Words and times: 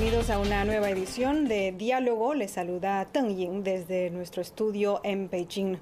bienvenidos 0.00 0.30
a 0.30 0.38
una 0.38 0.64
nueva 0.64 0.88
edición 0.88 1.46
de 1.46 1.72
Diálogo. 1.72 2.32
Les 2.32 2.52
saluda 2.52 3.06
Teng 3.12 3.36
Ying 3.36 3.62
desde 3.62 4.08
nuestro 4.08 4.40
estudio 4.40 5.02
en 5.04 5.28
Beijing. 5.28 5.76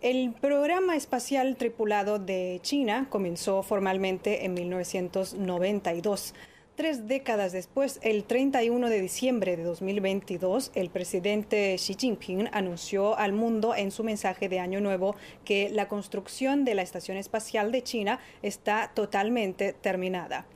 El 0.00 0.32
programa 0.40 0.94
espacial 0.94 1.56
tripulado 1.56 2.20
de 2.20 2.60
China 2.62 3.08
comenzó 3.10 3.64
formalmente 3.64 4.44
en 4.44 4.54
1992. 4.54 6.34
Tres 6.76 7.08
décadas 7.08 7.50
después, 7.50 7.98
el 8.04 8.22
31 8.22 8.88
de 8.88 9.00
diciembre 9.00 9.56
de 9.56 9.64
2022, 9.64 10.70
el 10.76 10.88
presidente 10.90 11.74
Xi 11.74 11.96
Jinping 11.98 12.48
anunció 12.52 13.18
al 13.18 13.32
mundo 13.32 13.74
en 13.74 13.90
su 13.90 14.04
mensaje 14.04 14.48
de 14.48 14.60
Año 14.60 14.80
Nuevo 14.80 15.16
que 15.44 15.68
la 15.68 15.88
construcción 15.88 16.64
de 16.64 16.76
la 16.76 16.82
Estación 16.82 17.16
Espacial 17.16 17.72
de 17.72 17.82
China 17.82 18.20
está 18.40 18.92
totalmente 18.94 19.72
terminada. 19.72 20.46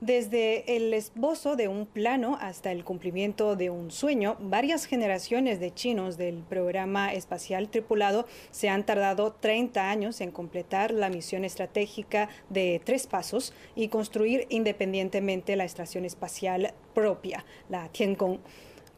Desde 0.00 0.76
el 0.76 0.94
esbozo 0.94 1.56
de 1.56 1.66
un 1.66 1.84
plano 1.84 2.38
hasta 2.40 2.70
el 2.70 2.84
cumplimiento 2.84 3.56
de 3.56 3.68
un 3.70 3.90
sueño, 3.90 4.36
varias 4.38 4.84
generaciones 4.84 5.58
de 5.58 5.74
chinos 5.74 6.16
del 6.16 6.44
programa 6.44 7.12
espacial 7.12 7.68
tripulado 7.68 8.24
se 8.52 8.68
han 8.68 8.86
tardado 8.86 9.32
30 9.32 9.90
años 9.90 10.20
en 10.20 10.30
completar 10.30 10.92
la 10.92 11.08
misión 11.08 11.44
estratégica 11.44 12.28
de 12.48 12.80
tres 12.84 13.08
pasos 13.08 13.52
y 13.74 13.88
construir 13.88 14.46
independientemente 14.50 15.56
la 15.56 15.64
estación 15.64 16.04
espacial 16.04 16.74
propia, 16.94 17.44
la 17.68 17.88
Tiangong. 17.88 18.38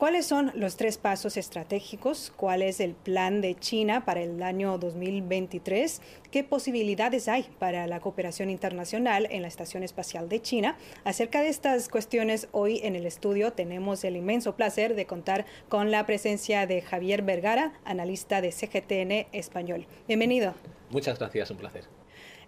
¿Cuáles 0.00 0.24
son 0.24 0.50
los 0.54 0.76
tres 0.76 0.96
pasos 0.96 1.36
estratégicos? 1.36 2.32
¿Cuál 2.34 2.62
es 2.62 2.80
el 2.80 2.94
plan 2.94 3.42
de 3.42 3.54
China 3.54 4.06
para 4.06 4.22
el 4.22 4.42
año 4.42 4.78
2023? 4.78 6.00
¿Qué 6.30 6.42
posibilidades 6.42 7.28
hay 7.28 7.42
para 7.58 7.86
la 7.86 8.00
cooperación 8.00 8.48
internacional 8.48 9.28
en 9.30 9.42
la 9.42 9.48
Estación 9.48 9.82
Espacial 9.82 10.30
de 10.30 10.40
China? 10.40 10.78
Acerca 11.04 11.42
de 11.42 11.50
estas 11.50 11.90
cuestiones, 11.90 12.48
hoy 12.52 12.80
en 12.82 12.96
el 12.96 13.04
estudio 13.04 13.52
tenemos 13.52 14.02
el 14.04 14.16
inmenso 14.16 14.56
placer 14.56 14.94
de 14.94 15.04
contar 15.04 15.44
con 15.68 15.90
la 15.90 16.06
presencia 16.06 16.66
de 16.66 16.80
Javier 16.80 17.20
Vergara, 17.20 17.74
analista 17.84 18.40
de 18.40 18.52
CGTN 18.52 19.28
Español. 19.36 19.86
Bienvenido. 20.08 20.54
Muchas 20.88 21.18
gracias, 21.18 21.50
un 21.50 21.58
placer. 21.58 21.99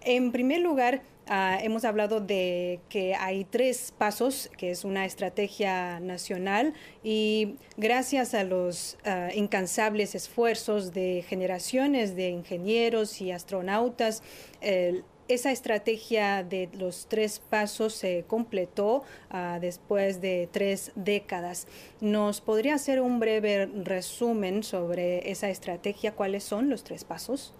En 0.04 0.32
primer 0.32 0.60
lugar, 0.60 1.02
ah, 1.28 1.58
hemos 1.62 1.84
hablado 1.84 2.20
de 2.20 2.80
que 2.88 3.14
hay 3.14 3.44
tres 3.44 3.92
pasos, 3.96 4.50
que 4.56 4.70
es 4.70 4.84
una 4.84 5.04
estrategia 5.04 6.00
nacional 6.00 6.74
y 7.04 7.56
gracias 7.76 8.34
a 8.34 8.42
los 8.42 8.98
ah, 9.04 9.28
incansables 9.34 10.14
esfuerzos 10.14 10.92
de 10.92 11.24
generaciones 11.28 12.16
de 12.16 12.30
ingenieros 12.30 13.20
y 13.20 13.30
astronautas, 13.30 14.22
esa 15.28 15.52
estrategia 15.52 16.42
de 16.42 16.68
los 16.72 17.06
tres 17.06 17.38
pasos 17.38 17.94
se 17.94 18.24
completó 18.26 19.04
ah, 19.30 19.58
después 19.60 20.20
de 20.20 20.48
tres 20.50 20.92
décadas. 20.94 21.66
¿Nos 22.00 22.40
podría 22.40 22.74
hacer 22.74 23.00
un 23.00 23.20
breve 23.20 23.66
resumen 23.66 24.62
sobre 24.62 25.30
esa 25.30 25.48
estrategia? 25.48 26.12
¿Cuáles 26.12 26.44
son 26.44 26.68
los 26.68 26.82
tres 26.82 27.04
pasos? 27.04 27.54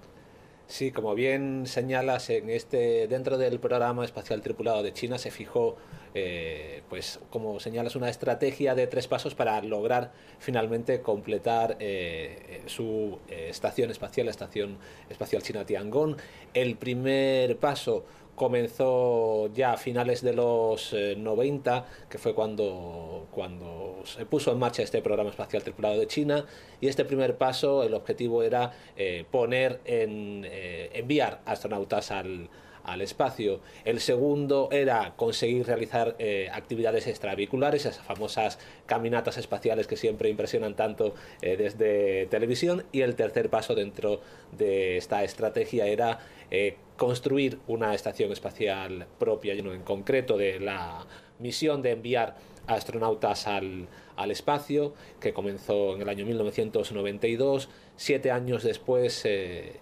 Sí, 0.72 0.90
como 0.90 1.14
bien 1.14 1.66
señalas, 1.66 2.30
en 2.30 2.48
este, 2.48 3.06
dentro 3.06 3.36
del 3.36 3.60
programa 3.60 4.06
espacial 4.06 4.40
tripulado 4.40 4.82
de 4.82 4.94
China 4.94 5.18
se 5.18 5.30
fijó, 5.30 5.76
eh, 6.14 6.80
pues 6.88 7.20
como 7.28 7.60
señalas, 7.60 7.94
una 7.94 8.08
estrategia 8.08 8.74
de 8.74 8.86
tres 8.86 9.06
pasos 9.06 9.34
para 9.34 9.60
lograr 9.60 10.12
finalmente 10.38 11.02
completar 11.02 11.76
eh, 11.78 12.62
su 12.64 13.18
eh, 13.28 13.48
estación 13.50 13.90
espacial, 13.90 14.24
la 14.24 14.30
Estación 14.30 14.78
Espacial 15.10 15.42
China 15.42 15.66
Tiangong. 15.66 16.16
El 16.54 16.76
primer 16.76 17.58
paso 17.58 18.06
comenzó 18.42 19.52
ya 19.54 19.74
a 19.74 19.76
finales 19.76 20.20
de 20.20 20.32
los 20.32 20.92
90, 20.92 21.76
eh, 21.76 21.82
que 22.10 22.18
fue 22.18 22.34
cuando, 22.34 23.28
cuando 23.30 24.02
se 24.04 24.26
puso 24.26 24.50
en 24.50 24.58
marcha 24.58 24.82
este 24.82 25.00
programa 25.00 25.30
espacial 25.30 25.62
tripulado 25.62 25.96
de 26.00 26.08
China, 26.08 26.44
y 26.80 26.88
este 26.88 27.04
primer 27.04 27.36
paso, 27.36 27.84
el 27.84 27.94
objetivo 27.94 28.42
era 28.42 28.72
eh, 28.96 29.24
poner 29.30 29.78
en, 29.84 30.44
eh, 30.44 30.90
enviar 30.92 31.40
astronautas 31.46 32.10
al, 32.10 32.50
al 32.82 33.00
espacio. 33.00 33.60
El 33.84 34.00
segundo 34.00 34.70
era 34.72 35.12
conseguir 35.14 35.64
realizar 35.64 36.16
eh, 36.18 36.48
actividades 36.52 37.06
extravehiculares, 37.06 37.86
esas 37.86 38.04
famosas 38.04 38.58
caminatas 38.86 39.38
espaciales 39.38 39.86
que 39.86 39.96
siempre 39.96 40.30
impresionan 40.30 40.74
tanto 40.74 41.14
desde 41.40 42.26
televisión. 42.26 42.86
Y 42.90 43.02
el 43.02 43.14
tercer 43.14 43.50
paso 43.50 43.76
dentro 43.76 44.20
de 44.50 44.96
esta 44.96 45.22
estrategia 45.22 45.86
era 45.86 46.18
eh, 46.54 46.76
construir 47.02 47.58
una 47.66 47.96
estación 47.96 48.30
espacial 48.30 49.08
propia, 49.18 49.54
en 49.54 49.82
concreto 49.82 50.36
de 50.36 50.60
la 50.60 51.04
misión 51.40 51.82
de 51.82 51.90
enviar 51.90 52.36
astronautas 52.68 53.48
al, 53.48 53.88
al 54.14 54.30
espacio, 54.30 54.94
que 55.18 55.32
comenzó 55.32 55.96
en 55.96 56.02
el 56.02 56.08
año 56.08 56.24
1992. 56.24 57.68
Siete 57.96 58.30
años 58.30 58.62
después, 58.62 59.24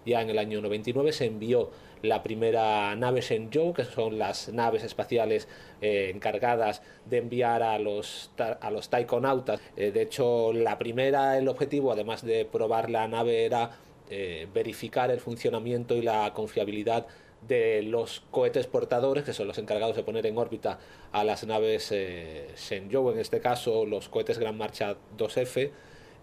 ya 0.07 0.23
en 0.23 0.31
el 0.31 0.39
año 0.39 0.63
99, 0.63 1.13
se 1.13 1.27
envió 1.27 1.69
la 2.01 2.23
primera 2.23 2.97
nave 2.97 3.21
Shenzhou, 3.21 3.75
que 3.75 3.85
son 3.85 4.19
las 4.19 4.49
naves 4.49 4.83
espaciales 4.83 5.47
eh, 5.83 6.11
encargadas 6.15 6.81
de 7.05 7.19
enviar 7.19 7.63
a 7.63 7.79
los, 7.79 8.31
a 8.39 8.71
los 8.71 8.89
taikonautas. 8.89 9.61
Eh, 9.77 9.91
de 9.93 10.01
hecho, 10.01 10.55
la 10.55 10.79
primera, 10.79 11.37
el 11.37 11.49
objetivo, 11.49 11.93
además 11.93 12.25
de 12.25 12.47
probar 12.47 12.89
la 12.89 13.07
nave, 13.09 13.45
era 13.45 13.73
eh, 14.11 14.49
verificar 14.53 15.11
el 15.11 15.21
funcionamiento 15.21 15.95
y 15.97 16.03
la 16.03 16.33
confiabilidad 16.35 17.07
de 17.47 17.83
los 17.83 18.21
cohetes 18.31 18.67
portadores, 18.67 19.25
que 19.25 19.33
son 19.33 19.47
los 19.47 19.57
encargados 19.57 19.97
de 19.97 20.03
poner 20.03 20.27
en 20.27 20.37
órbita 20.37 20.79
a 21.13 21.25
las 21.25 21.47
naves 21.47 21.91
Shenzhou, 21.91 23.11
en 23.11 23.19
este 23.19 23.41
caso 23.41 23.87
los 23.87 24.09
cohetes 24.09 24.39
Gran 24.39 24.59
Marcha 24.59 24.97
2F. 25.17 25.71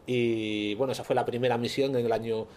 Y 0.09 0.73
bueno, 0.75 0.93
esa 0.93 1.03
fue 1.03 1.15
la 1.15 1.25
primera 1.25 1.57
misión 1.57 1.95
en 1.97 2.05
el 2.05 2.11
año 2.13 2.47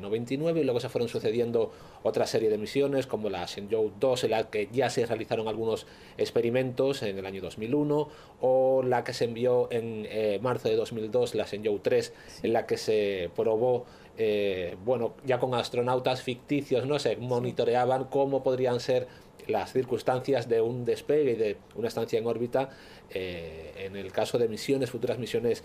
99 0.00 0.58
eh, 0.58 0.62
y 0.62 0.64
luego 0.64 0.80
se 0.80 0.88
fueron 0.88 1.08
sucediendo 1.08 1.70
otra 2.02 2.26
serie 2.26 2.48
de 2.48 2.58
misiones 2.58 3.06
como 3.06 3.28
la 3.28 3.44
Shenzhou 3.44 3.92
2 4.00 4.24
en 4.24 4.30
la 4.30 4.50
que 4.50 4.68
ya 4.72 4.88
se 4.90 5.04
realizaron 5.04 5.46
algunos 5.46 5.86
experimentos 6.16 7.02
en 7.02 7.18
el 7.18 7.26
año 7.26 7.42
2001 7.42 8.08
o 8.40 8.82
la 8.82 9.04
que 9.04 9.12
se 9.12 9.26
envió 9.26 9.68
en 9.70 10.06
eh, 10.08 10.38
marzo 10.42 10.68
de 10.68 10.76
2002 10.76 11.34
la 11.34 11.44
Shenzhou 11.44 11.78
3 11.78 12.12
en 12.42 12.52
la 12.52 12.66
que 12.66 12.78
se 12.78 13.30
probó 13.36 13.84
eh, 14.16 14.76
bueno 14.84 15.14
ya 15.24 15.38
con 15.38 15.54
astronautas 15.54 16.22
ficticios 16.22 16.86
no 16.86 16.98
se 16.98 17.16
monitoreaban 17.16 18.04
cómo 18.04 18.42
podrían 18.42 18.80
ser 18.80 19.06
las 19.46 19.72
circunstancias 19.72 20.48
de 20.48 20.60
un 20.60 20.84
despegue 20.84 21.32
y 21.32 21.36
de 21.36 21.56
una 21.76 21.88
estancia 21.88 22.18
en 22.18 22.26
órbita 22.26 22.70
en 23.10 23.94
el 23.94 24.10
caso 24.10 24.38
de 24.38 24.48
misiones 24.48 24.90
futuras 24.90 25.18
misiones 25.18 25.62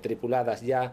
tripuladas 0.00 0.62
ya 0.62 0.92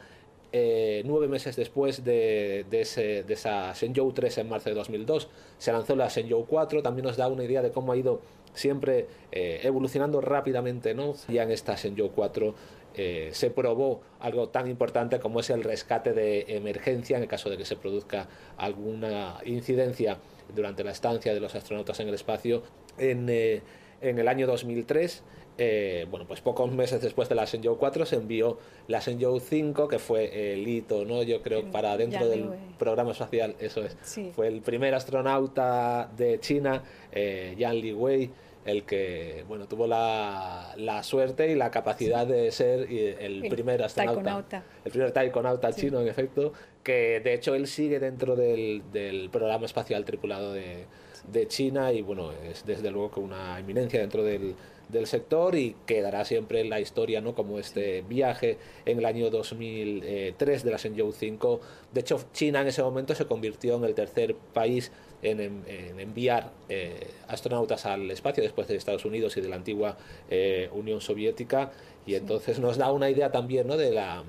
eh, 0.52 1.04
nueve 1.06 1.28
meses 1.28 1.56
después 1.56 2.04
de, 2.04 2.66
ese, 2.72 3.24
de, 3.24 3.34
esa 3.36 3.72
Shenzhou 3.74 4.12
3 4.12 4.40
en 4.40 4.50
marzo 4.50 4.70
de 4.70 4.76
2002, 4.76 5.30
se 5.59 5.72
lanzó 5.72 5.96
la 5.96 6.08
Shenzhou 6.08 6.48
4, 6.48 6.82
también 6.82 7.06
nos 7.06 7.18
da 7.18 7.28
una 7.28 7.44
idea 7.44 7.62
de 7.62 7.72
cómo 7.72 7.92
ha 7.92 7.98
ido 7.98 8.22
siempre 8.56 9.06
eh, 9.32 9.59
evolucionando 9.62 10.22
rápidamente, 10.22 10.96
¿no? 10.96 11.14
Ya 11.28 11.44
en 11.44 11.52
esta 11.52 11.76
Shenzhou 11.76 12.09
4 12.09 12.56
eh, 13.02 13.30
se 13.32 13.50
probó 13.50 14.02
algo 14.20 14.50
tan 14.50 14.68
importante 14.68 15.20
como 15.20 15.40
es 15.40 15.50
el 15.50 15.64
rescate 15.64 16.14
de 16.14 16.46
emergencia 16.50 17.16
en 17.18 17.24
el 17.24 17.30
caso 17.30 17.50
de 17.50 17.58
que 17.58 17.66
se 17.66 17.76
produzca 17.76 18.28
alguna 18.58 19.38
incidencia 19.46 20.18
durante 20.54 20.84
la 20.84 20.92
estancia 20.92 21.34
de 21.34 21.40
los 21.40 21.56
astronautas 21.56 22.00
en 22.00 22.09
el 22.09 22.16
espacio 22.16 22.64
en, 22.98 23.30
en 23.30 24.20
el 24.20 24.28
año 24.28 24.48
2003 24.48 25.23
eh, 25.62 26.08
bueno, 26.09 26.26
pues 26.26 26.40
pocos 26.40 26.72
meses 26.72 27.02
después 27.02 27.28
de 27.28 27.35
la 27.35 27.44
Shenzhou 27.44 27.78
4 27.78 28.06
se 28.06 28.16
envió 28.16 28.58
la 28.88 29.00
Shenzhou 29.02 29.41
5, 29.41 29.90
que 29.90 30.00
fue 30.00 30.53
el 30.53 30.66
hito, 30.66 31.03
¿no? 31.03 31.22
Yo 31.22 31.41
creo, 31.41 31.70
para 31.70 31.97
dentro 31.97 32.29
del 32.29 32.50
programa 32.78 33.12
espacial, 33.12 33.58
eso 33.59 33.84
es. 33.84 33.97
Fue 34.34 34.47
el 34.47 34.62
primer 34.62 34.96
astronauta 34.96 36.09
de 36.16 36.40
China, 36.40 36.82
eh, 37.12 37.56
Yan 37.58 37.76
Liwei, 37.76 38.32
el 38.70 38.84
que, 38.84 39.44
bueno, 39.48 39.68
tuvo 39.68 39.88
la, 39.88 40.74
la 40.78 41.04
suerte 41.04 41.52
y 41.52 41.56
la 41.56 41.72
capacidad 41.72 42.26
de 42.26 42.52
ser 42.52 42.88
el, 42.90 43.48
primer 43.50 43.84
astronauta. 43.84 44.64
El 44.86 44.92
primer 44.92 45.12
taikonauta 45.12 45.74
chino, 45.74 46.02
en 46.02 46.08
efecto, 46.08 46.54
que 46.84 47.20
de 47.20 47.34
hecho 47.34 47.56
él 47.56 47.68
sigue 47.68 48.00
dentro 48.00 48.36
del, 48.36 48.84
del 48.92 49.30
programa 49.30 49.66
espacial 49.66 50.06
tripulado 50.06 50.54
de, 50.54 50.86
de 51.32 51.48
China 51.48 51.92
y, 51.92 52.02
bueno, 52.02 52.32
es 52.32 52.66
desde 52.66 52.92
luego 52.92 53.12
que 53.12 53.20
una 53.20 53.60
eminencia 53.60 54.00
dentro 54.00 54.24
del 54.24 54.56
del 54.90 55.06
sector 55.06 55.56
y 55.56 55.76
quedará 55.86 56.26
siempre 56.26 56.62
en 56.62 56.70
la 56.70 56.80
historia 56.80 57.22
¿no? 57.22 57.36
como 57.36 57.60
este 57.60 58.02
viaje 58.02 58.58
en 58.86 58.98
el 58.98 59.06
año 59.06 59.30
2003 59.30 60.64
de 60.64 60.72
la 60.72 60.78
Shenzhou 60.78 61.14
5. 61.14 61.62
De 61.94 62.02
hecho, 62.02 62.20
China 62.34 62.62
en 62.62 62.68
ese 62.68 62.82
momento 62.82 63.16
se 63.16 63.26
convirtió 63.26 63.76
en 63.76 63.84
el 63.86 63.94
tercer 63.94 64.36
país 64.36 64.92
en, 65.22 65.64
enviar 66.00 66.52
eh, 66.70 67.12
astronautas 67.28 67.86
al 67.86 68.10
espacio 68.12 68.44
después 68.44 68.68
de 68.68 68.76
Estados 68.76 69.06
Unidos 69.06 69.36
y 69.38 69.42
de 69.42 69.50
la 69.50 69.56
antigua 69.56 69.98
eh, 70.30 70.70
Unión 70.74 71.02
Soviética 71.02 71.72
y 72.06 72.16
entonces 72.16 72.60
nos 72.60 72.78
da 72.78 72.92
una 72.92 73.10
idea 73.10 73.32
también 73.32 73.68
¿no? 73.68 73.78
de 73.78 73.92
la 73.92 74.24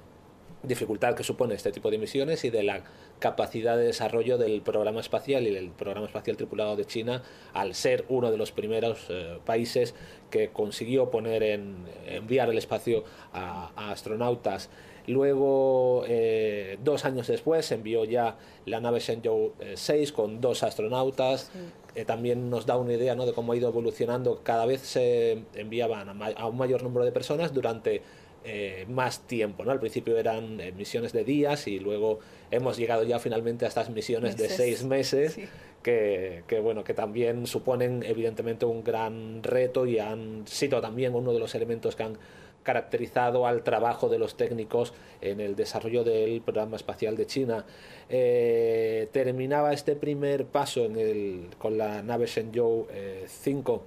dificultad 0.62 1.14
que 1.14 1.24
supone 1.24 1.54
este 1.54 1.72
tipo 1.72 1.90
de 1.90 1.98
misiones 1.98 2.44
y 2.44 2.50
de 2.50 2.62
la 2.62 2.82
capacidad 3.18 3.76
de 3.76 3.84
desarrollo 3.84 4.38
del 4.38 4.62
programa 4.62 5.00
espacial 5.00 5.46
y 5.46 5.50
del 5.50 5.70
programa 5.70 6.06
espacial 6.06 6.36
tripulado 6.36 6.76
de 6.76 6.84
China 6.84 7.22
al 7.52 7.74
ser 7.74 8.04
uno 8.08 8.30
de 8.30 8.36
los 8.36 8.52
primeros 8.52 9.06
eh, 9.08 9.38
países 9.44 9.94
que 10.30 10.48
consiguió 10.48 11.10
poner 11.10 11.42
en 11.42 11.76
enviar 12.06 12.50
el 12.50 12.58
espacio 12.58 13.04
a, 13.32 13.90
astronautas. 13.90 14.70
Luego, 15.06 16.04
eh, 16.06 16.78
dos 16.82 17.04
años 17.04 17.26
después, 17.26 17.70
envió 17.72 18.04
ya 18.04 18.36
la 18.66 18.80
nave 18.80 19.00
Shenzhou 19.00 19.52
6 19.74 20.12
con 20.12 20.40
dos 20.40 20.62
astronautas. 20.62 21.50
también 22.06 22.50
nos 22.50 22.66
da 22.66 22.76
una 22.76 22.92
idea 22.92 23.14
¿no? 23.14 23.26
de 23.26 23.32
cómo 23.32 23.52
ha 23.52 23.56
ido 23.56 23.68
evolucionando. 23.68 24.40
Cada 24.42 24.66
vez 24.66 24.80
se 24.82 25.42
enviaban 25.54 26.22
a 26.36 26.46
un 26.46 26.56
mayor 26.56 26.82
número 26.82 27.04
de 27.04 27.12
personas 27.12 27.52
durante 27.52 28.02
eh, 28.42 28.86
más 28.88 29.20
tiempo. 29.26 29.66
¿no? 29.66 29.70
Al 29.70 29.80
principio 29.80 30.16
eran 30.16 30.60
eh, 30.60 30.72
misiones 30.72 31.12
de 31.12 31.24
días 31.24 31.66
y 31.66 31.78
luego 31.78 32.20
hemos 32.50 32.78
llegado 32.78 33.02
ya 33.02 33.18
finalmente 33.18 33.66
a 33.66 33.68
estas 33.68 33.90
misiones 33.90 34.38
de 34.38 34.48
seis 34.48 34.82
meses. 34.82 35.38
Que, 35.82 36.44
que, 36.46 36.60
bueno 36.60 36.84
que 36.84 36.92
también 36.92 37.46
suponen 37.46 38.02
evidentemente 38.02 38.66
un 38.66 38.84
gran 38.84 39.42
reto 39.42 39.86
y 39.86 39.98
han 39.98 40.46
sido 40.46 40.78
también 40.82 41.14
uno 41.14 41.32
de 41.32 41.38
los 41.38 41.54
elementos 41.54 41.96
que 41.96 42.02
han 42.02 42.18
caracterizado 42.70 43.48
al 43.48 43.64
trabajo 43.64 44.08
de 44.08 44.18
los 44.20 44.36
técnicos 44.36 44.92
en 45.20 45.40
el 45.40 45.56
desarrollo 45.56 46.04
del 46.04 46.40
programa 46.40 46.76
espacial 46.76 47.16
de 47.16 47.26
China. 47.26 47.64
Eh, 48.08 49.08
terminaba 49.10 49.72
este 49.72 49.96
primer 49.96 50.46
paso 50.46 50.84
en 50.84 50.96
el, 50.96 51.48
con 51.58 51.76
la 51.76 52.02
nave 52.02 52.26
Shenzhou 52.26 52.86
5 53.26 53.82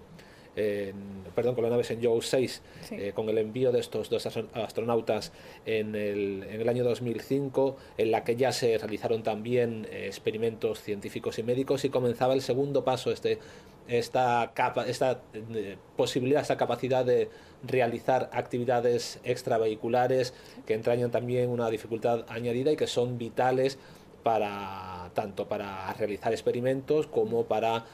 perdón, 1.34 1.56
con 1.56 1.64
la 1.64 1.70
nave 1.70 1.84
Shenzhou 1.84 2.22
6, 2.22 2.62
eh, 2.92 3.12
con 3.16 3.28
el 3.30 3.38
envío 3.38 3.72
de 3.72 3.80
estos 3.80 4.10
dos 4.10 4.26
astronautas 4.26 5.32
en 5.66 5.96
el, 5.96 6.44
en 6.50 6.62
el, 6.62 6.70
año 6.70 6.84
2005, 6.84 7.76
en 7.98 8.12
la 8.12 8.24
que 8.24 8.36
ya 8.36 8.52
se 8.52 8.78
realizaron 8.78 9.24
también 9.24 9.88
eh, 9.90 10.06
experimentos 10.08 10.82
científicos 10.82 11.40
y 11.40 11.44
médicos 11.44 11.86
y 11.86 11.90
comenzaba 11.90 12.34
el 12.34 12.42
segundo 12.42 12.84
paso, 12.84 13.12
este, 13.12 13.40
esta, 13.88 14.52
capa, 14.54 14.88
esta 14.88 15.22
eh, 15.34 15.78
posibilidad, 15.96 16.42
esta 16.42 16.58
capacidad 16.58 17.06
de 17.06 17.30
realizar 17.64 18.30
actividades 18.34 19.20
extravehiculares 19.24 20.34
que 20.66 20.74
entrañan 20.74 21.12
también 21.12 21.50
una 21.50 21.70
dificultad 21.70 22.26
añadida 22.28 22.72
y 22.72 22.76
que 22.76 22.88
son 22.88 23.18
vitales 23.18 23.78
para 24.24 25.12
tanto 25.14 25.48
para 25.48 25.94
realizar 25.94 26.32
experimentos 26.32 27.08
como 27.08 27.46
para 27.46 27.86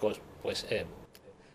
pues, 0.00 0.20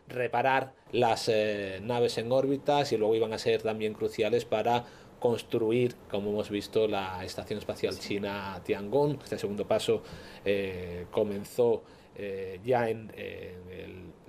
reparar 0.07 0.73
las 0.91 1.27
eh, 1.27 1.79
naves 1.81 2.17
en 2.17 2.31
órbitas 2.31 2.91
y 2.91 2.97
luego 2.97 3.15
iban 3.15 3.33
a 3.33 3.37
ser 3.37 3.61
también 3.61 3.93
cruciales 3.93 4.45
para 4.45 4.85
construir, 5.19 5.95
como 6.09 6.31
hemos 6.31 6.49
visto, 6.49 6.87
la 6.87 7.23
Estación 7.23 7.59
Espacial 7.59 7.97
China 7.97 8.59
Tiangong. 8.63 9.19
Este 9.23 9.37
segundo 9.37 9.65
paso 9.65 10.03
eh, 10.43 11.05
comenzó 11.11 11.83
eh, 12.15 12.59
ya 12.63 12.89
en, 12.89 13.11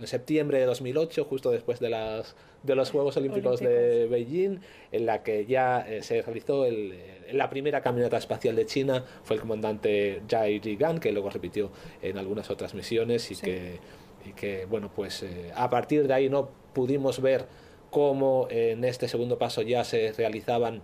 septiembre 0.04 0.58
de 0.58 0.66
2008, 0.66 1.24
justo 1.24 1.50
después 1.50 1.80
de, 1.80 1.88
las, 1.88 2.36
de 2.62 2.74
los 2.74 2.90
Juegos 2.90 3.16
Olímpicos, 3.16 3.60
de 3.60 4.06
Beijing, 4.06 4.58
en 4.92 5.06
la 5.06 5.22
que 5.22 5.46
ya 5.46 5.86
se 6.02 6.20
realizó 6.20 6.66
el, 6.66 6.94
la 7.32 7.48
primera 7.48 7.80
caminata 7.80 8.18
espacial 8.18 8.54
de 8.54 8.66
China. 8.66 9.04
Fue 9.22 9.36
el 9.36 9.40
comandante 9.40 10.20
Jai 10.28 10.60
Jigan, 10.60 11.00
que 11.00 11.10
luego 11.10 11.30
repitió 11.30 11.72
en 12.02 12.18
algunas 12.18 12.50
otras 12.50 12.74
misiones 12.74 13.30
y 13.30 13.36
que 13.36 13.78
y 14.24 14.32
que, 14.32 14.66
bueno, 14.66 14.90
pues 14.94 15.22
eh, 15.22 15.52
a 15.54 15.70
partir 15.70 16.06
de 16.06 16.14
ahí 16.14 16.28
no 16.28 16.48
pudimos 16.72 17.20
ver 17.20 17.46
cómo 17.90 18.48
en 18.50 18.84
este 18.84 19.08
segundo 19.08 19.38
paso 19.38 19.62
ya 19.62 19.84
se 19.84 20.12
realizaban 20.12 20.82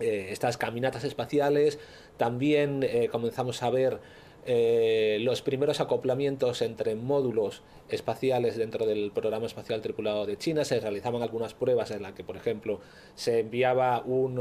eh, 0.00 0.28
estas 0.30 0.56
caminatas 0.56 1.04
espaciales. 1.04 1.78
También 2.16 2.82
eh, 2.82 3.08
comenzamos 3.10 3.62
a 3.62 3.70
ver 3.70 4.00
los 4.44 5.42
primeros 5.42 5.80
acoplamientos 5.80 6.62
entre 6.62 6.94
módulos 6.96 7.62
espaciales 7.88 8.56
dentro 8.56 8.86
del 8.86 9.12
programa 9.12 9.46
espacial 9.46 9.80
tripulado 9.80 10.26
de 10.26 10.36
China. 10.36 10.64
Se 10.64 10.80
realizaban 10.80 11.22
algunas 11.22 11.54
pruebas 11.54 11.90
en 11.90 12.02
las 12.02 12.12
que, 12.12 12.24
por 12.24 12.36
ejemplo, 12.36 12.80
se 13.14 13.40
enviaba 13.40 14.02
un 14.04 14.34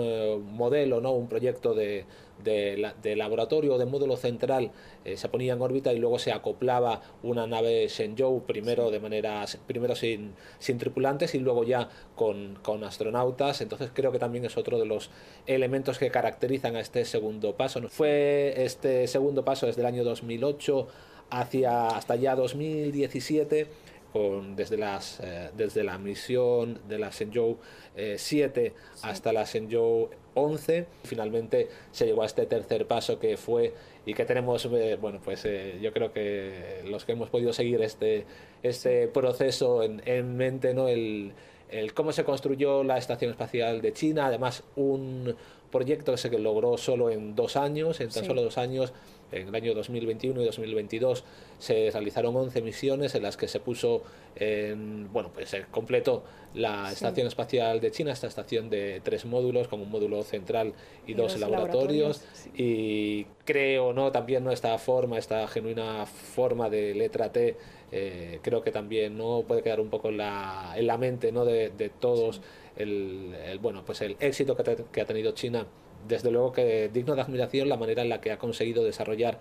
modelo, 0.53 1.01
¿no? 1.01 1.11
un 1.11 1.27
proyecto 1.27 1.73
de, 1.73 2.05
de, 2.43 3.15
laboratorio 3.15 3.75
o 3.75 3.77
de 3.77 3.85
módulo 3.85 4.17
central 4.17 4.71
eh, 5.05 5.17
se 5.17 5.29
ponía 5.29 5.53
en 5.53 5.61
órbita 5.61 5.93
y 5.93 5.99
luego 5.99 6.19
se 6.19 6.31
acoplaba 6.31 7.01
una 7.23 7.47
nave 7.47 7.87
Shenzhou 7.87 8.45
primero 8.45 8.91
de 8.91 8.99
manera 8.99 9.45
primero 9.67 9.95
sin, 9.95 10.33
sin 10.59 10.77
tripulantes 10.77 11.35
y 11.35 11.39
luego 11.39 11.63
ya 11.63 11.89
con, 12.15 12.57
con, 12.61 12.83
astronautas. 12.83 13.61
Entonces 13.61 13.91
creo 13.93 14.11
que 14.11 14.19
también 14.19 14.45
es 14.45 14.57
otro 14.57 14.79
de 14.79 14.85
los 14.85 15.09
elementos 15.45 15.97
que 15.99 16.09
caracterizan 16.09 16.75
a 16.75 16.79
este 16.79 17.05
segundo 17.05 17.55
paso 17.55 17.81
fue 17.89 18.53
este 18.57 19.07
segundo 19.07 19.43
paso 19.45 19.65
desde 19.65 19.81
el 19.81 19.87
año 19.87 20.03
2008 20.03 20.87
hacia 21.29 21.87
hasta 21.89 22.15
ya 22.15 22.35
2017 22.35 23.67
con, 24.11 24.55
desde, 24.55 24.77
las, 24.77 25.19
eh, 25.21 25.49
desde 25.55 25.83
la 25.83 25.97
misión 25.97 26.79
de 26.87 26.99
la 26.99 27.09
Shenzhou 27.09 27.57
7 27.95 28.65
eh, 28.65 28.73
hasta 29.03 29.33
la 29.33 29.43
Shenzhou 29.43 30.09
11. 30.33 30.87
Finalmente 31.03 31.69
se 31.91 32.05
llegó 32.05 32.23
a 32.23 32.25
este 32.25 32.45
tercer 32.45 32.87
paso 32.87 33.19
que 33.19 33.37
fue 33.37 33.73
y 34.05 34.13
que 34.13 34.25
tenemos, 34.25 34.65
eh, 34.65 34.97
bueno, 34.99 35.19
pues 35.23 35.45
eh, 35.45 35.79
yo 35.81 35.93
creo 35.93 36.11
que 36.11 36.81
los 36.85 37.05
que 37.05 37.11
hemos 37.11 37.29
podido 37.29 37.53
seguir 37.53 37.81
este, 37.81 38.25
este 38.63 39.07
proceso 39.07 39.83
en, 39.83 40.01
en 40.05 40.35
mente, 40.35 40.73
¿no? 40.73 40.87
El, 40.87 41.33
el 41.69 41.93
cómo 41.93 42.11
se 42.11 42.23
construyó 42.23 42.83
la 42.83 42.97
Estación 42.97 43.31
Espacial 43.31 43.81
de 43.81 43.93
China, 43.93 44.27
además 44.27 44.63
un 44.75 45.35
proyecto 45.71 46.11
que 46.11 46.17
se 46.17 46.29
logró 46.37 46.77
solo 46.77 47.09
en 47.09 47.35
dos 47.35 47.55
años, 47.55 48.01
en 48.01 48.09
tan 48.09 48.25
solo 48.25 48.43
dos 48.43 48.57
años, 48.57 48.91
en 49.31 49.47
el 49.47 49.55
año 49.55 49.73
2021 49.73 50.41
y 50.41 50.45
2022 50.45 51.23
se 51.59 51.89
realizaron 51.91 52.35
11 52.35 52.61
misiones 52.61 53.15
en 53.15 53.23
las 53.23 53.37
que 53.37 53.47
se 53.47 53.59
puso 53.59 54.03
en, 54.35 55.11
bueno, 55.11 55.31
pues 55.33 55.49
se 55.49 55.63
completó 55.71 56.23
la 56.53 56.91
Estación 56.91 57.27
Espacial 57.27 57.79
de 57.79 57.91
China, 57.91 58.11
esta 58.11 58.27
estación 58.27 58.69
de 58.69 59.01
tres 59.03 59.25
módulos, 59.25 59.67
con 59.67 59.79
un 59.81 59.89
módulo 59.89 60.23
central 60.23 60.73
y, 61.07 61.13
dos 61.13 61.39
laboratorios. 61.39 62.23
Y 62.55 63.25
creo, 63.45 63.93
¿no? 63.93 64.11
También 64.11 64.43
¿no? 64.43 64.51
esta 64.51 64.77
forma, 64.77 65.17
esta 65.17 65.47
genuina 65.47 66.05
forma 66.05 66.69
de 66.69 66.93
letra 66.93 67.31
T, 67.31 67.55
eh, 67.91 68.39
creo 68.41 68.61
que 68.61 68.71
también 68.71 69.17
no 69.17 69.43
puede 69.47 69.61
quedar 69.61 69.79
un 69.79 69.89
poco 69.89 70.09
en 70.09 70.17
la, 70.17 70.73
en 70.75 70.87
la 70.87 70.97
mente 70.97 71.31
¿no? 71.31 71.45
de, 71.45 71.69
de 71.69 71.89
todos 71.89 72.41
el, 72.75 73.59
bueno, 73.61 73.83
pues 73.85 74.01
el 74.01 74.15
éxito 74.19 74.55
que, 74.55 74.85
que 74.91 75.01
ha 75.01 75.05
tenido 75.05 75.31
China 75.33 75.67
desde 76.07 76.31
luego 76.31 76.51
que 76.51 76.89
digno 76.93 77.15
de 77.15 77.21
admiración 77.21 77.69
la 77.69 77.77
manera 77.77 78.01
en 78.01 78.09
la 78.09 78.21
que 78.21 78.31
ha 78.31 78.37
conseguido 78.37 78.83
desarrollar 78.83 79.39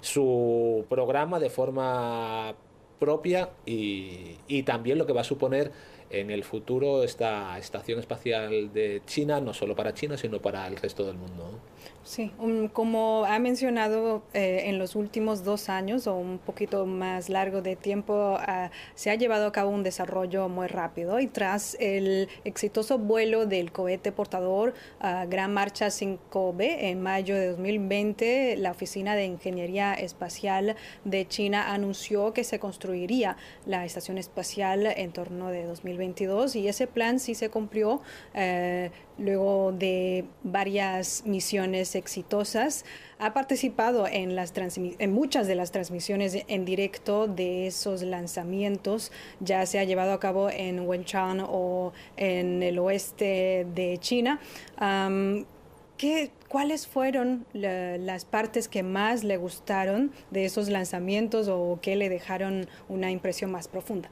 su 0.00 0.84
programa 0.88 1.38
de 1.38 1.50
forma 1.50 2.54
propia 2.98 3.50
y, 3.66 4.36
y, 4.46 4.62
también 4.62 4.98
lo 4.98 5.06
que 5.06 5.12
va 5.12 5.22
a 5.22 5.24
suponer 5.24 5.72
en 6.10 6.30
el 6.30 6.44
futuro 6.44 7.02
esta 7.02 7.58
estación 7.58 7.98
espacial 7.98 8.72
de 8.72 9.02
China, 9.06 9.40
no 9.40 9.54
solo 9.54 9.74
para 9.74 9.94
China, 9.94 10.16
sino 10.16 10.40
para 10.40 10.66
el 10.66 10.76
resto 10.76 11.06
del 11.06 11.16
mundo. 11.16 11.60
Sí, 12.02 12.32
como 12.72 13.24
ha 13.26 13.38
mencionado 13.38 14.22
eh, 14.32 14.62
en 14.64 14.78
los 14.78 14.96
últimos 14.96 15.44
dos 15.44 15.68
años 15.68 16.06
o 16.06 16.16
un 16.16 16.38
poquito 16.38 16.86
más 16.86 17.28
largo 17.28 17.62
de 17.62 17.76
tiempo, 17.76 18.36
ah, 18.40 18.70
se 18.94 19.10
ha 19.10 19.14
llevado 19.14 19.46
a 19.46 19.52
cabo 19.52 19.70
un 19.70 19.82
desarrollo 19.82 20.48
muy 20.48 20.66
rápido 20.66 21.20
y 21.20 21.26
tras 21.26 21.76
el 21.78 22.28
exitoso 22.44 22.98
vuelo 22.98 23.46
del 23.46 23.70
cohete 23.70 24.12
portador 24.12 24.74
ah, 25.00 25.26
Gran 25.28 25.52
Marcha 25.52 25.86
5B 25.86 26.78
en 26.80 27.00
mayo 27.00 27.36
de 27.36 27.48
2020, 27.48 28.56
la 28.56 28.72
Oficina 28.72 29.14
de 29.14 29.26
Ingeniería 29.26 29.94
Espacial 29.94 30.74
de 31.04 31.28
China 31.28 31.72
anunció 31.72 32.32
que 32.32 32.44
se 32.44 32.58
construiría 32.58 33.36
la 33.66 33.84
estación 33.84 34.18
espacial 34.18 34.86
en 34.86 35.12
torno 35.12 35.50
de 35.50 35.64
2022 35.64 36.56
y 36.56 36.66
ese 36.66 36.86
plan 36.86 37.20
sí 37.20 37.34
se 37.34 37.50
cumplió. 37.50 38.00
Eh, 38.34 38.90
luego 39.20 39.72
de 39.72 40.24
varias 40.42 41.22
misiones 41.26 41.94
exitosas, 41.94 42.84
ha 43.18 43.34
participado 43.34 44.06
en, 44.06 44.34
las 44.34 44.52
en 44.56 45.12
muchas 45.12 45.46
de 45.46 45.54
las 45.54 45.70
transmisiones 45.72 46.38
en 46.48 46.64
directo 46.64 47.26
de 47.26 47.66
esos 47.66 48.02
lanzamientos, 48.02 49.12
ya 49.40 49.66
se 49.66 49.78
ha 49.78 49.84
llevado 49.84 50.12
a 50.12 50.20
cabo 50.20 50.50
en 50.50 50.80
Wenchang 50.80 51.44
o 51.46 51.92
en 52.16 52.62
el 52.62 52.78
oeste 52.78 53.66
de 53.74 53.98
China. 53.98 54.40
¿qué, 55.96 56.30
¿Cuáles 56.48 56.86
fueron 56.86 57.44
las 57.52 58.24
partes 58.24 58.68
que 58.68 58.82
más 58.82 59.22
le 59.22 59.36
gustaron 59.36 60.12
de 60.30 60.46
esos 60.46 60.68
lanzamientos 60.70 61.48
o 61.48 61.78
que 61.82 61.94
le 61.94 62.08
dejaron 62.08 62.68
una 62.88 63.10
impresión 63.10 63.52
más 63.52 63.68
profunda? 63.68 64.10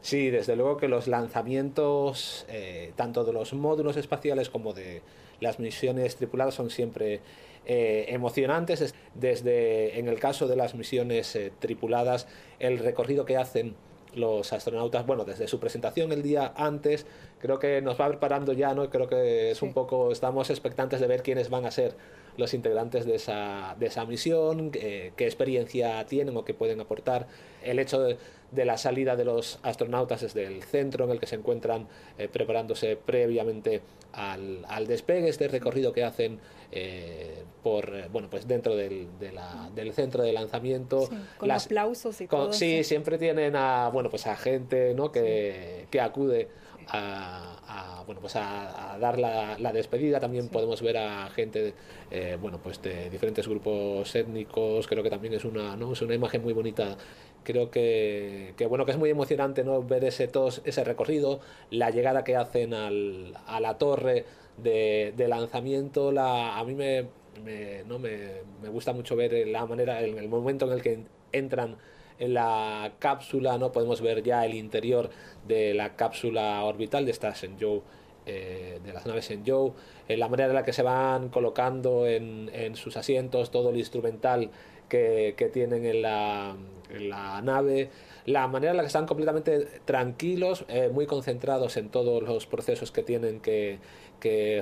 Sí, 0.00 0.30
desde 0.30 0.56
luego 0.56 0.76
que 0.76 0.88
los 0.88 1.08
lanzamientos, 1.08 2.46
eh, 2.48 2.92
tanto 2.96 3.24
de 3.24 3.32
los 3.32 3.52
módulos 3.52 3.96
espaciales 3.96 4.48
como 4.48 4.72
de 4.72 5.02
las 5.40 5.58
misiones 5.58 6.16
tripuladas, 6.16 6.54
son 6.54 6.70
siempre 6.70 7.20
eh, 7.66 8.06
emocionantes. 8.08 8.94
Desde, 9.14 9.98
en 9.98 10.08
el 10.08 10.18
caso 10.20 10.46
de 10.46 10.56
las 10.56 10.74
misiones 10.74 11.34
eh, 11.36 11.52
tripuladas, 11.58 12.28
el 12.58 12.78
recorrido 12.78 13.24
que 13.24 13.36
hacen 13.36 13.74
los 14.14 14.52
astronautas, 14.52 15.04
bueno, 15.06 15.24
desde 15.24 15.48
su 15.48 15.60
presentación 15.60 16.12
el 16.12 16.22
día 16.22 16.52
antes, 16.56 17.06
creo 17.38 17.58
que 17.58 17.80
nos 17.82 18.00
va 18.00 18.08
preparando 18.08 18.52
ya, 18.52 18.74
¿no? 18.74 18.88
Creo 18.90 19.08
que 19.08 19.50
es 19.50 19.62
un 19.62 19.72
poco, 19.72 20.12
estamos 20.12 20.50
expectantes 20.50 21.00
de 21.00 21.06
ver 21.06 21.22
quiénes 21.22 21.50
van 21.50 21.66
a 21.66 21.70
ser 21.70 21.94
los 22.38 22.54
integrantes 22.54 23.04
de 23.04 23.16
esa, 23.16 23.74
de 23.78 23.86
esa 23.86 24.04
misión, 24.04 24.70
qué 24.70 25.12
experiencia 25.18 26.06
tienen 26.06 26.36
o 26.36 26.44
qué 26.44 26.54
pueden 26.54 26.80
aportar. 26.80 27.26
El 27.62 27.80
hecho 27.80 28.00
de, 28.00 28.16
la 28.64 28.78
salida 28.78 29.16
de 29.16 29.24
los 29.24 29.58
astronautas 29.62 30.22
desde 30.22 30.46
el 30.46 30.62
centro 30.62 31.04
en 31.04 31.10
el 31.10 31.20
que 31.20 31.26
se 31.26 31.34
encuentran 31.34 31.88
eh, 32.16 32.28
preparándose 32.28 32.96
previamente 32.96 33.82
al, 34.12 34.64
al, 34.68 34.86
despegue, 34.86 35.28
este 35.28 35.48
recorrido 35.48 35.92
que 35.92 36.04
hacen 36.04 36.38
eh, 36.70 37.42
por 37.62 37.94
eh, 37.94 38.08
bueno 38.10 38.28
pues 38.30 38.46
dentro 38.46 38.76
del, 38.76 39.08
del 39.18 39.92
centro 39.92 40.22
de 40.22 40.32
lanzamiento 40.32 41.08
con 41.38 41.50
aplausos 41.50 42.20
y 42.20 42.26
todo 42.26 42.52
sí, 42.52 42.84
siempre 42.84 43.16
tienen 43.16 43.56
a 43.56 43.88
bueno 43.90 44.10
pues 44.10 44.26
a 44.26 44.36
gente 44.36 44.94
¿no? 44.94 45.10
que, 45.10 45.86
que 45.90 46.00
acude 46.00 46.48
a, 46.90 48.02
bueno 48.06 48.20
pues 48.20 48.36
a, 48.36 48.96
dar 49.00 49.18
la, 49.18 49.58
la, 49.58 49.72
despedida. 49.72 50.20
También 50.20 50.48
podemos 50.48 50.82
ver 50.82 50.98
a 50.98 51.28
gente 51.30 51.74
eh, 52.10 52.36
bueno 52.40 52.58
pues 52.62 52.82
de 52.82 53.10
diferentes 53.10 53.46
grupos 53.48 54.14
étnicos. 54.14 54.86
Creo 54.86 55.02
que 55.02 55.10
también 55.10 55.34
es 55.34 55.44
una 55.44 55.76
no 55.76 55.92
es 55.92 56.02
una 56.02 56.14
imagen 56.14 56.42
muy 56.42 56.52
bonita. 56.52 56.96
Creo 57.44 57.70
que, 57.70 58.54
que, 58.56 58.66
bueno 58.66 58.84
que 58.84 58.92
es 58.92 58.98
muy 58.98 59.10
emocionante 59.10 59.64
no 59.64 59.82
ver 59.82 60.04
ese 60.04 60.28
tos, 60.28 60.60
ese 60.64 60.84
recorrido 60.84 61.40
la 61.70 61.90
llegada 61.90 62.24
que 62.24 62.36
hacen 62.36 62.74
al, 62.74 63.34
a 63.46 63.60
la 63.60 63.78
torre 63.78 64.24
de, 64.56 65.14
de 65.16 65.28
lanzamiento. 65.28 66.12
La 66.12 66.58
a 66.58 66.64
mí 66.64 66.74
me, 66.74 67.06
me 67.44 67.84
no 67.84 67.98
me, 67.98 68.42
me 68.62 68.68
gusta 68.68 68.92
mucho 68.92 69.16
ver 69.16 69.46
la 69.48 69.66
manera 69.66 70.02
en 70.02 70.18
el 70.18 70.28
momento 70.28 70.66
en 70.66 70.72
el 70.72 70.82
que 70.82 70.98
entran 71.32 71.76
en 72.18 72.34
la 72.34 72.92
cápsula, 72.98 73.58
¿no? 73.58 73.72
Podemos 73.72 74.00
ver 74.00 74.22
ya 74.22 74.44
el 74.44 74.54
interior 74.54 75.10
de 75.46 75.74
la 75.74 75.96
cápsula 75.96 76.62
orbital 76.64 77.04
de 77.04 77.12
estas 77.12 77.40
Shenzhou, 77.40 77.82
eh, 78.26 78.80
de 78.84 78.92
las 78.92 79.06
naves 79.06 79.28
Shenzhou, 79.28 79.74
en 80.08 80.20
la 80.20 80.28
manera 80.28 80.48
en 80.48 80.54
la 80.54 80.64
que 80.64 80.72
se 80.72 80.82
van 80.82 81.28
colocando 81.28 82.06
en, 82.06 82.76
sus 82.76 82.96
asientos, 82.96 83.50
todo 83.50 83.70
el 83.70 83.76
instrumental 83.76 84.50
que, 84.88 85.50
tienen 85.52 85.84
en 85.84 86.02
la, 86.02 86.56
en 86.90 87.10
la, 87.10 87.40
nave, 87.42 87.90
la 88.26 88.48
manera 88.48 88.72
en 88.72 88.76
la 88.78 88.82
que 88.82 88.88
están 88.88 89.06
completamente 89.06 89.66
tranquilos, 89.84 90.64
eh, 90.68 90.90
muy 90.92 91.06
concentrados 91.06 91.76
en 91.76 91.90
todos 91.90 92.22
los 92.22 92.46
procesos 92.46 92.90
que 92.90 93.02
tienen 93.02 93.40
que 93.40 93.78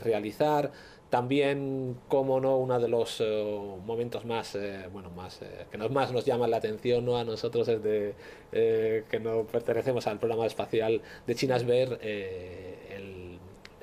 realizar. 0.02 0.72
También, 1.10 1.96
como 2.08 2.40
no, 2.40 2.56
uno 2.56 2.80
de 2.80 2.88
los 2.88 3.20
eh, 3.20 3.58
momentos 3.84 4.24
más, 4.24 4.56
eh, 4.56 4.88
bueno, 4.92 5.10
más, 5.10 5.40
eh, 5.40 5.66
que 5.70 5.78
nos, 5.78 5.90
más 5.92 6.12
nos 6.12 6.24
llama 6.24 6.48
la 6.48 6.56
atención 6.56 7.04
¿no? 7.04 7.16
a 7.16 7.24
nosotros 7.24 7.66
desde 7.66 8.14
que 8.50 9.20
no 9.20 9.44
pertenecemos 9.44 10.06
al 10.06 10.18
programa 10.18 10.46
espacial 10.46 11.02
de 11.26 11.34
Chinas 11.34 11.64
ver 11.64 12.00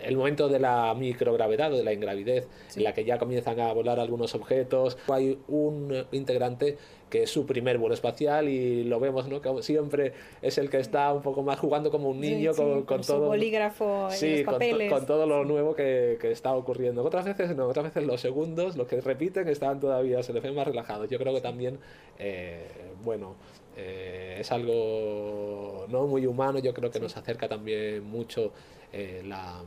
el, 0.03 0.17
momento 0.17 0.50
de 0.50 0.60
la 0.60 0.93
microgravedad 0.93 1.74
o 1.74 1.77
de 1.77 1.83
la 1.83 1.93
ingravidez, 1.93 2.48
en 2.75 2.83
la 2.83 2.93
que 2.93 3.05
ya 3.05 3.17
comienzan 3.17 3.60
a 3.60 3.72
volar 3.74 4.00
algunos 4.00 4.36
objetos. 4.36 4.98
Hay 5.07 5.39
un 5.48 6.05
integrante 6.12 6.77
que 7.13 7.24
es 7.24 7.29
su 7.29 7.45
primer 7.45 7.77
vuelo 7.77 7.93
espacial 7.93 8.50
y 8.50 8.86
lo 8.86 9.00
vemos, 9.00 9.27
¿no? 9.27 9.39
Que 9.39 9.62
siempre 9.62 10.13
es 10.41 10.57
el 10.57 10.72
que 10.72 10.79
está 10.79 11.13
un 11.13 11.22
poco 11.22 11.43
más 11.43 11.60
jugando 11.60 11.91
como 11.91 12.10
un 12.10 12.19
niño 12.19 12.55
con, 12.55 12.83
con, 12.86 13.01
todo. 13.01 13.27
bolígrafo 13.27 14.10
y 14.19 14.38
los 14.38 14.53
papeles. 14.53 14.89
Con, 14.89 15.00
con, 15.00 15.07
todo 15.07 15.27
lo 15.27 15.45
nuevo 15.45 15.75
que, 15.75 16.17
que, 16.19 16.31
está 16.31 16.55
ocurriendo. 16.55 17.03
Otras 17.03 17.25
veces 17.25 17.55
no, 17.55 17.67
otras 17.67 17.86
veces 17.86 18.07
los 18.07 18.19
segundos, 18.19 18.75
los 18.77 18.88
que 18.88 19.00
repiten, 19.00 19.48
están 19.48 19.79
todavía, 19.79 20.24
se 20.24 20.33
les 20.33 20.41
ven 20.41 20.55
más 20.55 20.65
relajados. 20.65 21.07
Yo 21.07 21.19
creo 21.19 21.36
que 21.36 21.41
también, 21.41 21.77
eh, 22.17 22.65
bueno. 23.03 23.36
Eh, 23.75 24.38
es 24.39 24.51
algo 24.51 25.88
no 25.89 26.05
muy 26.05 26.27
humano, 26.27 26.60
yo 26.60 26.74
creo 26.74 26.91
que 26.91 27.00
nos 27.00 27.17
acerca 27.17 27.48
también 27.48 28.03
mucho 28.03 28.51
eh, 28.91 29.24
la, 29.25 29.63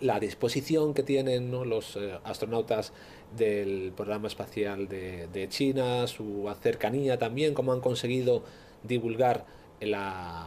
la 0.00 0.18
disposición 0.18 0.94
que 0.94 1.02
tienen 1.02 1.50
los 1.50 1.96
eh, 1.96 2.18
astronautas 2.24 2.92
del 3.36 3.92
programa 3.94 4.28
espacial 4.28 4.88
de, 4.88 5.28
de, 5.28 5.48
China, 5.48 6.06
su 6.06 6.52
cercanía 6.62 7.18
también, 7.18 7.54
cómo 7.54 7.72
han 7.72 7.80
conseguido 7.80 8.42
divulgar 8.82 9.44
la, 9.80 10.46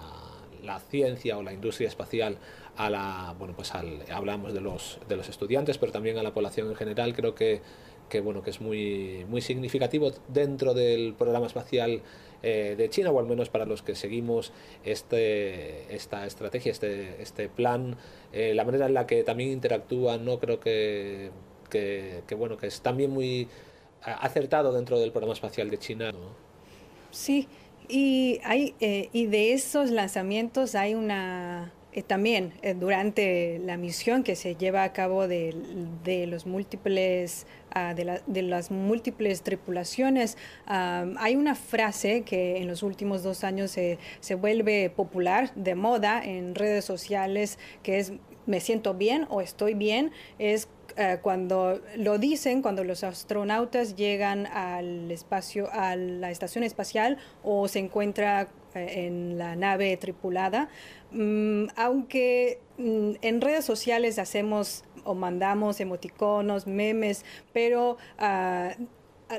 la, 0.64 0.80
ciencia 0.80 1.38
o 1.38 1.44
la 1.44 1.54
industria 1.54 1.88
espacial 1.88 2.38
a 2.76 2.90
la, 2.90 3.36
bueno, 3.38 3.54
pues 3.56 3.74
al, 3.74 4.04
hablamos 4.12 4.54
de 4.54 4.62
los, 4.62 5.00
de 5.08 5.16
los 5.16 5.30
estudiantes, 5.30 5.78
pero 5.78 5.92
también 5.92 6.18
a 6.18 6.24
la 6.24 6.34
población 6.34 6.70
en 6.70 6.76
general, 6.76 7.14
creo 7.14 7.36
que, 7.36 7.62
que, 8.10 8.22
bueno, 8.22 8.44
que 8.44 8.50
es 8.50 8.62
muy, 8.62 9.26
muy 9.30 9.42
significativo 9.42 10.12
dentro 10.28 10.74
del 10.74 11.14
programa 11.14 11.48
espacial 11.48 12.02
eh, 12.42 12.76
de 12.78 12.90
China, 12.90 13.12
o 13.12 13.20
al 13.20 13.26
menos 13.26 13.50
para 13.50 13.66
los 13.66 13.82
que 13.82 13.96
seguimos 13.96 14.52
este, 14.84 15.94
esta 15.94 16.26
estrategia, 16.26 16.72
este, 16.72 17.22
este 17.22 17.50
plan, 17.50 17.96
eh, 18.32 18.54
la 18.54 18.66
manera 18.66 18.86
en 18.86 18.94
la 18.94 19.08
que 19.08 19.24
también 19.24 19.52
interactúan, 19.52 20.26
no 20.26 20.40
creo 20.40 20.60
que, 20.60 21.32
que, 21.70 22.36
bueno, 22.36 22.58
que 22.58 22.68
es 22.68 22.82
también 22.82 23.12
muy 23.12 23.48
acertado 24.02 24.74
dentro 24.74 25.00
del 25.00 25.12
programa 25.12 25.34
espacial 25.34 25.70
de 25.70 25.78
China. 25.80 26.12
Sí, 27.12 27.48
y, 27.88 28.40
hay, 28.44 28.76
eh, 28.80 29.10
y 29.14 29.28
de 29.28 29.54
esos 29.54 29.90
lanzamientos 29.90 30.76
hay 30.76 30.94
una 30.94 31.72
eh, 31.96 32.04
también 32.04 32.54
eh, 32.62 32.74
durante 32.74 33.60
la 33.60 33.78
misión 33.78 34.24
que 34.24 34.36
se 34.36 34.56
lleva 34.56 34.84
a 34.84 34.94
cabo 34.94 35.28
de, 35.28 35.54
los 36.28 36.46
múltiples 36.46 37.46
uh, 37.76 37.94
de, 37.96 38.06
la, 38.06 38.22
de, 38.26 38.42
las 38.42 38.72
múltiples 38.72 39.44
tripulaciones 39.44 40.38
um, 40.68 41.16
hay 41.20 41.36
una 41.36 41.56
frase 41.56 42.24
que 42.24 42.58
en 42.58 42.68
los 42.68 42.82
últimos 42.82 43.22
dos 43.22 43.44
años 43.44 43.72
se, 43.72 44.00
se 44.22 44.36
vuelve 44.36 44.90
popular 44.90 45.54
de 45.56 45.76
moda 45.76 46.24
en 46.24 46.56
redes 46.56 46.84
sociales 46.84 47.60
que 47.84 48.00
es 48.00 48.14
me 48.46 48.60
siento 48.60 48.94
bien 48.94 49.28
o 49.30 49.42
estoy 49.42 49.74
bien 49.74 50.12
es 50.40 50.68
Uh, 50.96 51.20
cuando 51.24 51.82
lo 51.96 52.20
dicen, 52.20 52.62
cuando 52.62 52.84
los 52.84 53.04
astronautas 53.04 53.96
llegan 53.96 54.46
al 54.46 55.10
espacio, 55.10 55.68
a 55.72 55.96
la 55.96 56.30
estación 56.30 56.64
espacial 56.64 57.18
o 57.42 57.68
se 57.68 57.80
encuentra 57.80 58.50
en 58.76 59.38
la 59.38 59.56
nave 59.56 59.96
tripulada, 59.98 60.70
um, 61.12 61.68
aunque 61.76 62.60
um, 62.78 63.16
en 63.22 63.42
redes 63.42 63.66
sociales 63.66 64.20
hacemos 64.20 64.84
o 65.04 65.14
mandamos 65.14 65.80
emoticonos, 65.80 66.68
memes, 66.68 67.26
pero 67.52 67.98
uh, 68.20 68.84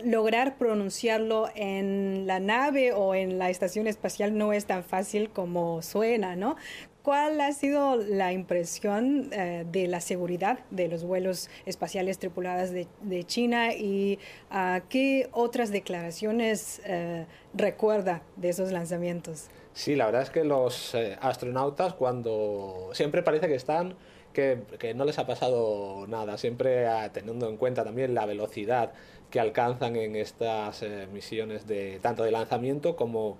lograr 0.04 0.56
pronunciarlo 0.56 1.48
en 1.54 2.26
la 2.26 2.40
nave 2.40 2.92
o 2.92 3.14
en 3.14 3.38
la 3.38 3.50
estación 3.50 3.86
espacial 3.86 4.36
no 4.36 4.52
es 4.52 4.66
tan 4.66 4.84
fácil 4.84 5.30
como 5.30 5.82
suena, 5.82 6.36
¿no? 6.36 6.56
¿Cuál 7.04 7.38
ha 7.42 7.52
sido 7.52 7.96
la 7.96 8.32
impresión 8.32 9.28
eh, 9.30 9.66
de 9.70 9.88
la 9.88 10.00
seguridad 10.00 10.60
de 10.70 10.88
los 10.88 11.04
vuelos 11.04 11.50
espaciales 11.66 12.18
tripulados 12.18 12.70
de, 12.70 13.24
China 13.26 13.74
y 13.74 14.18
uh, 14.50 14.80
qué 14.88 15.28
otras 15.32 15.70
declaraciones 15.70 16.80
uh, 16.88 17.26
recuerda 17.52 18.22
de 18.36 18.48
esos 18.48 18.72
lanzamientos? 18.72 19.48
Sí, 19.74 19.96
la 19.96 20.06
verdad 20.06 20.22
es 20.22 20.30
que 20.30 20.44
los 20.44 20.94
eh, 20.94 21.18
astronautas 21.20 21.92
cuando 21.92 22.88
siempre 22.94 23.22
parece 23.22 23.48
que 23.48 23.54
están 23.56 23.96
que, 24.32 24.94
no 24.96 25.04
les 25.04 25.18
ha 25.18 25.26
pasado 25.26 26.06
nada, 26.08 26.38
siempre 26.38 26.88
uh, 26.88 27.10
teniendo 27.12 27.50
en 27.50 27.58
cuenta 27.58 27.84
también 27.84 28.14
la 28.14 28.24
velocidad 28.24 28.94
que 29.28 29.40
alcanzan 29.40 29.96
en 29.96 30.16
estas 30.16 30.82
eh, 30.82 31.06
misiones 31.12 31.66
de 31.66 31.98
tanto 32.00 32.24
de 32.24 32.30
lanzamiento 32.30 32.96
como, 32.96 33.36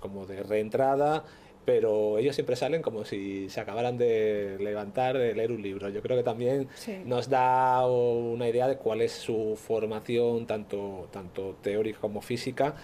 como 0.00 0.26
de 0.26 0.42
reentrada 0.44 1.24
pero 1.68 2.16
ellos 2.16 2.34
siempre 2.34 2.56
salen 2.56 2.80
como 2.80 3.04
si 3.04 3.50
se 3.50 3.60
acabaran 3.60 3.98
de 3.98 4.56
levantar 4.58 5.18
de 5.18 5.34
leer 5.34 5.52
un 5.52 5.60
libro. 5.60 5.90
Yo 5.90 6.00
creo 6.00 6.16
que 6.16 6.22
también 6.22 6.66
sí. 6.74 7.02
nos 7.04 7.28
da 7.28 7.86
una 7.86 8.48
idea 8.48 8.66
de 8.66 8.78
cuál 8.78 9.02
es 9.02 9.12
su 9.12 9.54
formación, 9.54 10.46
tanto, 10.46 11.08
tanto 11.12 11.58
teórica 11.60 11.98
como 12.00 12.22
física. 12.22 12.74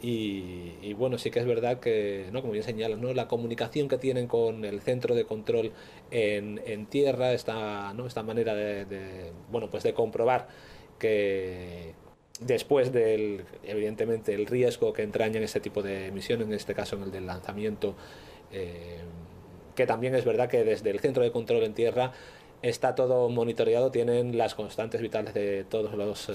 Y, 0.00 0.72
y, 0.82 0.92
bueno, 0.94 1.18
sí 1.18 1.30
que 1.30 1.38
es 1.38 1.46
verdad 1.46 1.78
que, 1.78 2.30
¿no? 2.32 2.40
como 2.40 2.52
bien 2.52 2.64
señalas, 2.64 2.98
¿no? 2.98 3.14
la 3.14 3.28
comunicación 3.28 3.86
que 3.86 3.96
tienen 3.96 4.26
con 4.26 4.64
el 4.64 4.80
centro 4.80 5.14
de 5.14 5.24
control 5.24 5.70
en, 6.10 6.60
en 6.66 6.86
tierra, 6.86 7.34
esta, 7.34 7.92
¿no? 7.94 8.08
esta 8.08 8.24
manera 8.24 8.56
de, 8.56 8.86
de, 8.86 9.30
bueno, 9.52 9.70
pues 9.70 9.84
de 9.84 9.94
comprobar 9.94 10.48
que, 10.98 11.94
después 12.40 12.92
del, 12.92 13.44
evidentemente, 13.62 14.34
el 14.34 14.46
riesgo 14.46 14.92
que 14.92 15.02
entraña 15.02 15.36
en 15.36 15.44
este 15.44 15.60
tipo 15.60 15.80
de 15.80 16.10
misión, 16.10 16.42
en 16.42 16.52
este 16.52 16.74
caso 16.74 16.96
en 16.96 17.04
el 17.04 17.12
del 17.12 17.26
lanzamiento, 17.26 17.94
eh, 18.52 19.00
que 19.74 19.86
también 19.86 20.14
es 20.14 20.24
verdad 20.24 20.48
que 20.48 20.64
desde 20.64 20.90
el 20.90 21.00
centro 21.00 21.22
de 21.22 21.32
control 21.32 21.62
en 21.64 21.74
tierra 21.74 22.12
está 22.62 22.94
todo 22.94 23.28
monitoreado, 23.28 23.90
tienen 23.90 24.38
las 24.38 24.54
constantes 24.54 25.00
vitales 25.00 25.34
de 25.34 25.64
todos 25.64 25.94
los 25.94 26.28
eh, 26.28 26.32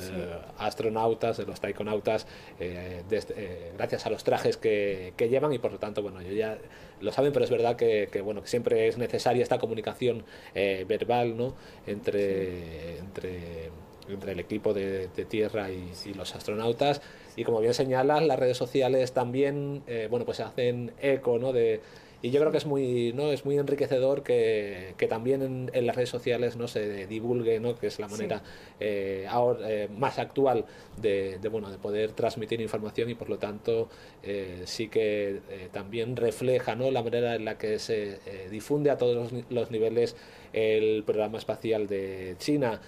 astronautas, 0.57 1.37
de 1.37 1.45
los 1.45 1.61
taikonautas, 1.61 2.27
eh, 2.59 3.03
desde, 3.09 3.33
eh, 3.37 3.71
gracias 3.77 4.05
a 4.05 4.09
los 4.09 4.23
trajes 4.25 4.57
que, 4.57 5.13
que, 5.15 5.29
llevan 5.29 5.53
y 5.53 5.57
por 5.57 5.71
lo 5.71 5.79
tanto, 5.79 6.01
bueno, 6.01 6.19
ellos 6.19 6.35
ya 6.35 6.57
lo 6.99 7.11
saben, 7.13 7.31
pero 7.31 7.45
es 7.45 7.51
verdad 7.51 7.77
que, 7.77 8.09
que 8.11 8.21
bueno, 8.21 8.41
que 8.41 8.49
siempre 8.49 8.87
es 8.87 8.97
necesaria 8.97 9.41
esta 9.41 9.57
comunicación 9.57 10.25
eh, 10.53 10.85
verbal, 10.87 11.37
¿no? 11.37 11.55
Entre, 11.85 12.55
sí. 12.55 12.97
entre 12.99 13.69
entre 14.09 14.31
el 14.31 14.39
equipo 14.39 14.73
de, 14.73 15.09
tierra 15.27 15.69
y, 15.69 15.91
y, 16.05 16.13
los 16.13 16.33
astronautas. 16.33 17.01
Y 17.37 17.45
como 17.45 17.61
bien 17.61 17.73
señalas, 17.73 18.21
las 18.23 18.37
redes 18.37 18.57
sociales 18.57 19.13
también, 19.13 19.83
bueno, 20.09 20.25
pues 20.25 20.41
hacen 20.41 20.91
eco, 20.99 21.39
¿no? 21.39 21.53
De, 21.53 21.81
y 22.21 22.31
yo 22.31 22.39
creo 22.39 22.51
que 22.51 22.57
es 22.57 22.65
muy 22.65 23.13
no 23.13 23.31
es 23.31 23.45
muy 23.45 23.57
enriquecedor 23.57 24.23
que, 24.23 24.95
que 24.97 25.07
también 25.07 25.69
en, 25.71 25.85
las 25.85 25.95
redes 25.95 26.09
sociales 26.09 26.55
no 26.55 26.67
se 26.67 27.05
divulgue 27.05 27.59
no 27.59 27.75
que 27.75 27.87
es 27.87 27.99
la 27.99 28.07
manera 28.07 28.41
eh, 28.79 29.27
ahora, 29.29 29.69
eh, 29.69 29.87
más 29.95 30.17
actual 30.17 30.65
de, 30.99 31.37
de, 31.39 31.49
bueno 31.49 31.69
de 31.69 31.77
poder 31.77 32.13
transmitir 32.13 32.59
información 32.59 33.09
y 33.09 33.13
por 33.13 33.29
lo 33.29 33.37
tanto 33.37 33.89
eh, 34.23 34.63
sí 34.65 34.87
que 34.87 35.41
también 35.71 36.15
refleja 36.15 36.75
no 36.75 36.89
la 36.89 37.03
manera 37.03 37.35
en 37.35 37.45
la 37.45 37.57
que 37.57 37.77
se 37.77 38.19
difunde 38.49 38.89
a 38.89 38.97
todos 38.97 39.31
los, 39.49 39.71
niveles 39.71 40.15
el 40.53 41.03
programa 41.03 41.37
espacial 41.37 41.87
de 41.87 42.35
China. 42.39 42.81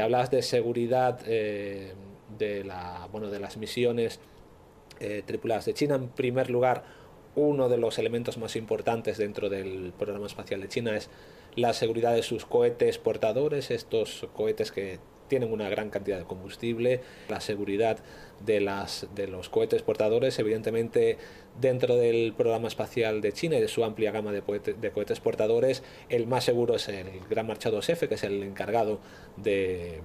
Hablas 0.00 0.30
de 0.30 0.42
seguridad 0.42 1.20
de 2.38 2.64
la 2.64 3.08
bueno 3.10 3.30
de 3.30 3.40
las 3.40 3.56
misiones 3.56 4.20
tripuladas 5.26 5.66
de 5.66 5.74
China. 5.74 5.96
En 5.96 6.08
primer 6.08 6.48
lugar 6.48 6.84
uno 7.36 7.68
de 7.68 7.76
los 7.76 7.98
elementos 7.98 8.38
más 8.38 8.56
importantes 8.56 9.18
dentro 9.18 9.48
del 9.50 9.92
programa 9.96 10.26
espacial 10.26 10.60
de 10.62 10.68
China 10.68 10.96
es 10.96 11.10
la 11.54 11.72
seguridad 11.74 12.14
de 12.14 12.22
sus 12.22 12.46
cohetes 12.46 12.98
portadores, 12.98 13.70
estos 13.70 14.26
cohetes 14.34 14.72
que 14.72 14.98
tienen 15.28 15.52
una 15.52 15.68
gran 15.68 15.90
cantidad 15.90 16.18
de 16.18 16.24
combustible, 16.24 17.00
la 17.28 17.40
seguridad 17.40 17.98
de, 18.44 18.60
las, 18.60 19.08
de 19.14 19.26
los 19.26 19.48
cohetes 19.48 19.82
portadores, 19.82 20.38
evidentemente 20.38 21.18
dentro 21.60 21.96
del 21.96 22.32
programa 22.36 22.68
espacial 22.68 23.20
de 23.20 23.32
China 23.32 23.56
y 23.56 23.60
de 23.60 23.68
su 23.68 23.84
amplia 23.84 24.12
gama 24.12 24.32
de, 24.32 24.40
de 24.40 24.90
cohetes 24.92 25.20
portadores, 25.20 25.82
el 26.08 26.26
más 26.26 26.44
seguro 26.44 26.76
es 26.76 26.88
el 26.88 27.20
Gran 27.28 27.46
Marchado 27.46 27.80
F, 27.80 28.08
que 28.08 28.14
es 28.14 28.24
el 28.24 28.42
encargado 28.42 29.00
de 29.36 30.00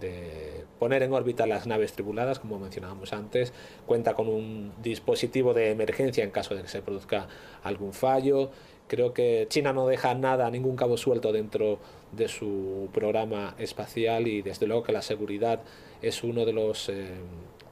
de 0.00 0.64
poner 0.78 1.02
en 1.02 1.12
órbita 1.12 1.46
las 1.46 1.66
naves 1.66 1.92
tripuladas, 1.92 2.38
como 2.38 2.58
mencionábamos 2.58 3.12
antes, 3.12 3.52
cuenta 3.86 4.14
con 4.14 4.28
un 4.28 4.72
dispositivo 4.82 5.54
de 5.54 5.70
emergencia 5.70 6.24
en 6.24 6.30
caso 6.30 6.54
de 6.54 6.62
que 6.62 6.68
se 6.68 6.82
produzca 6.82 7.28
algún 7.62 7.92
fallo. 7.92 8.50
Creo 8.86 9.14
que 9.14 9.46
China 9.48 9.72
no 9.72 9.86
deja 9.86 10.14
nada, 10.14 10.50
ningún 10.50 10.76
cabo 10.76 10.96
suelto 10.96 11.32
dentro 11.32 11.78
de 12.12 12.28
su 12.28 12.88
programa 12.92 13.54
espacial 13.58 14.28
y 14.28 14.42
desde 14.42 14.66
luego 14.66 14.82
que 14.82 14.92
la 14.92 15.02
seguridad 15.02 15.60
es 16.02 16.22
uno 16.22 16.44
de 16.44 16.52
los 16.52 16.88
eh, 16.90 17.06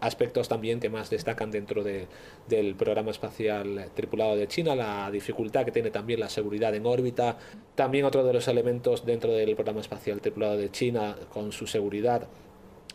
aspectos 0.03 0.49
también 0.49 0.81
que 0.81 0.91
más 0.91 1.09
destacan 1.11 1.51
dentro 1.51 1.83
de, 1.83 2.09
del 2.49 2.75
programa 2.75 3.13
espacial 3.13 3.91
tripulado 3.95 4.37
de 4.37 4.49
China, 4.49 4.75
la 4.75 5.11
dificultad 5.11 5.65
que 5.65 5.71
tiene 5.71 5.91
también 5.91 6.21
la 6.21 6.29
seguridad 6.29 6.75
en 6.75 6.85
órbita. 6.85 7.39
También 7.75 8.05
otro 8.05 8.25
de 8.25 8.33
los 8.33 8.49
elementos 8.49 9.07
dentro 9.07 9.33
del 9.33 9.55
programa 9.55 9.81
espacial 9.81 10.21
tripulado 10.21 10.57
de 10.57 10.71
China 10.71 11.17
con 11.31 11.53
su 11.53 11.67
seguridad 11.67 12.29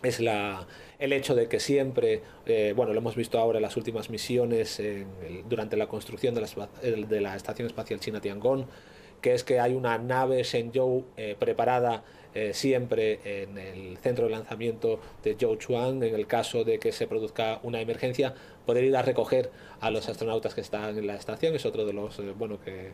es 0.04 0.20
la, 0.20 0.68
el 1.00 1.14
hecho 1.14 1.34
de 1.34 1.48
que 1.48 1.60
siempre, 1.60 2.22
eh, 2.46 2.74
bueno, 2.76 2.94
lo 2.94 3.00
hemos 3.00 3.16
visto 3.16 3.40
ahora 3.40 3.58
en 3.58 3.64
las 3.64 3.78
últimas 3.78 4.10
misiones 4.10 4.82
durante 5.50 5.78
la 5.78 5.88
construcción 5.88 6.36
de 6.36 7.22
la, 7.22 7.36
Estación 7.36 7.68
Espacial 7.68 8.00
China 8.00 8.20
Tiangong, 8.20 8.66
que 9.22 9.34
es 9.34 9.44
que 9.44 9.60
hay 9.60 9.74
una 9.74 9.98
nave 9.98 10.44
Shenzhou 10.44 11.06
eh, 11.16 11.36
preparada 11.40 12.04
eh, 12.40 12.54
siempre 12.54 13.20
en 13.24 13.58
el 13.58 13.98
centro 13.98 14.26
de 14.26 14.30
lanzamiento 14.30 15.00
de 15.24 15.34
Zhouchuan 15.34 16.04
en 16.04 16.14
el 16.14 16.28
caso 16.28 16.64
de 16.64 16.78
que 16.78 16.92
se 16.92 17.08
produzca 17.08 17.60
una 17.64 17.82
emergencia, 17.82 18.36
poder 18.64 18.84
ir 18.84 18.96
a 18.96 19.02
recoger 19.02 19.50
a 19.80 19.90
los 19.90 20.08
astronautas 20.08 20.54
que 20.54 20.62
están 20.62 21.00
en 21.00 21.08
la 21.08 21.16
estación 21.16 21.56
es 21.56 21.66
otro 21.66 21.84
de 21.84 21.94
los, 21.94 22.20
eh, 22.20 22.34
bueno, 22.38 22.60
que 22.64 22.92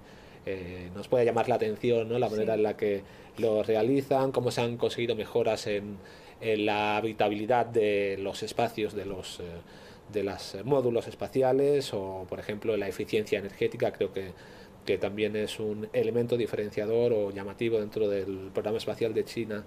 nos 0.96 1.10
puede 1.10 1.26
llamar 1.26 1.50
la 1.50 1.56
atención, 1.56 2.08
¿no? 2.08 2.20
La 2.20 2.30
manera 2.30 2.54
en 2.54 2.64
la 2.64 2.78
que 2.78 3.02
lo 3.38 3.64
realizan, 3.64 4.32
cómo 4.32 4.50
se 4.50 4.62
han 4.62 4.78
conseguido 4.78 5.14
mejoras 5.14 5.68
en, 5.68 5.98
en 6.40 6.66
la 6.66 6.96
habitabilidad 6.96 7.66
de 7.66 8.18
los 8.20 8.44
espacios 8.44 8.94
de 8.94 9.06
los 9.06 9.42
de 10.12 10.24
los 10.24 10.58
módulos 10.64 11.08
espaciales 11.08 11.94
o, 11.94 12.26
por 12.30 12.40
ejemplo, 12.40 12.78
la 12.78 12.88
eficiencia 12.88 13.40
energética. 13.40 13.92
Creo 13.92 14.12
que 14.12 14.32
que 14.86 14.98
también 14.98 15.36
es 15.36 15.60
un 15.60 15.88
elemento 15.94 16.38
diferenciador 16.38 17.14
o 17.14 17.32
llamativo 17.32 17.80
dentro 17.80 18.10
del 18.10 18.50
programa 18.54 18.78
espacial 18.78 19.14
de 19.14 19.26
China. 19.26 19.66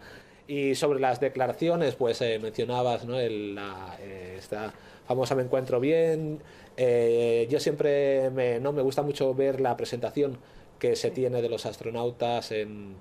Y 0.49 0.75
sobre 0.75 1.01
las 1.01 1.21
declaraciones, 1.21 1.97
pues 1.97 2.21
eh, 2.21 2.39
mencionabas 2.41 3.05
¿no? 3.05 3.19
El, 3.19 3.55
la, 3.55 3.97
eh, 4.01 4.37
esta 4.39 4.73
famosa 5.07 5.35
Me 5.35 5.43
Encuentro 5.43 5.81
Bien. 5.81 6.41
Eh, 6.77 7.49
yo 7.51 7.59
siempre 7.59 8.31
me, 8.31 8.61
¿no? 8.61 8.73
me 8.73 8.83
gusta 8.83 9.03
mucho 9.03 9.35
ver 9.35 9.61
la 9.61 9.77
presentación 9.77 10.39
que 10.79 10.95
se 10.95 11.11
tiene 11.11 11.43
de 11.43 11.49
los 11.49 11.67
astronautas 11.67 12.53
en 12.53 12.95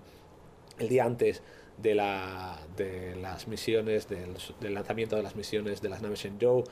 el 0.79 0.89
día 0.89 1.03
antes 1.03 1.41
de, 1.77 1.93
la, 1.93 2.57
de 2.77 3.15
las 3.17 3.47
misiones, 3.47 4.07
del, 4.07 4.35
del 4.61 4.73
lanzamiento 4.73 5.15
de 5.15 5.23
las 5.23 5.35
misiones 5.35 5.81
de 5.81 5.89
las 5.89 6.01
naves 6.01 6.21
Shenzhou 6.21 6.63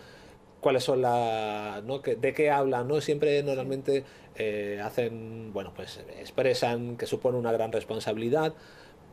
cuáles 0.63 0.83
son 0.83 1.01
las, 1.01 1.83
¿no? 1.83 1.99
de 1.99 2.33
qué 2.33 2.49
hablan, 2.49 2.87
¿no? 2.87 2.99
Siempre 3.01 3.43
normalmente 3.43 4.03
eh, 4.35 4.81
hacen, 4.83 5.53
bueno, 5.53 5.73
pues 5.75 5.99
expresan 6.19 6.97
que 6.97 7.05
supone 7.05 7.37
una 7.37 7.51
gran 7.51 7.71
responsabilidad, 7.71 8.53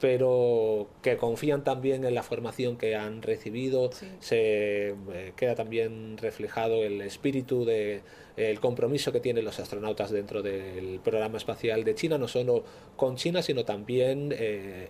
pero 0.01 0.89
que 1.03 1.17
confían 1.17 1.63
también 1.63 2.05
en 2.05 2.15
la 2.15 2.23
formación 2.23 2.77
que 2.77 2.97
han 2.97 3.23
recibido, 3.23 3.91
se 4.19 4.89
eh, 4.91 5.33
queda 5.37 5.55
también 5.55 6.17
reflejado 6.19 6.83
el 6.85 7.01
espíritu 7.03 7.65
de 7.65 8.03
el 8.37 8.59
compromiso 8.61 9.13
que 9.13 9.21
tienen 9.21 9.45
los 9.45 9.59
astronautas 9.59 10.11
dentro 10.11 10.41
del 10.41 11.01
programa 11.01 11.37
espacial 11.37 11.85
de 11.85 11.95
China, 11.95 12.17
no 12.17 12.27
solo 12.27 12.65
con 12.97 13.17
China, 13.17 13.43
sino 13.43 13.65
también 13.65 14.35
eh, 14.35 14.89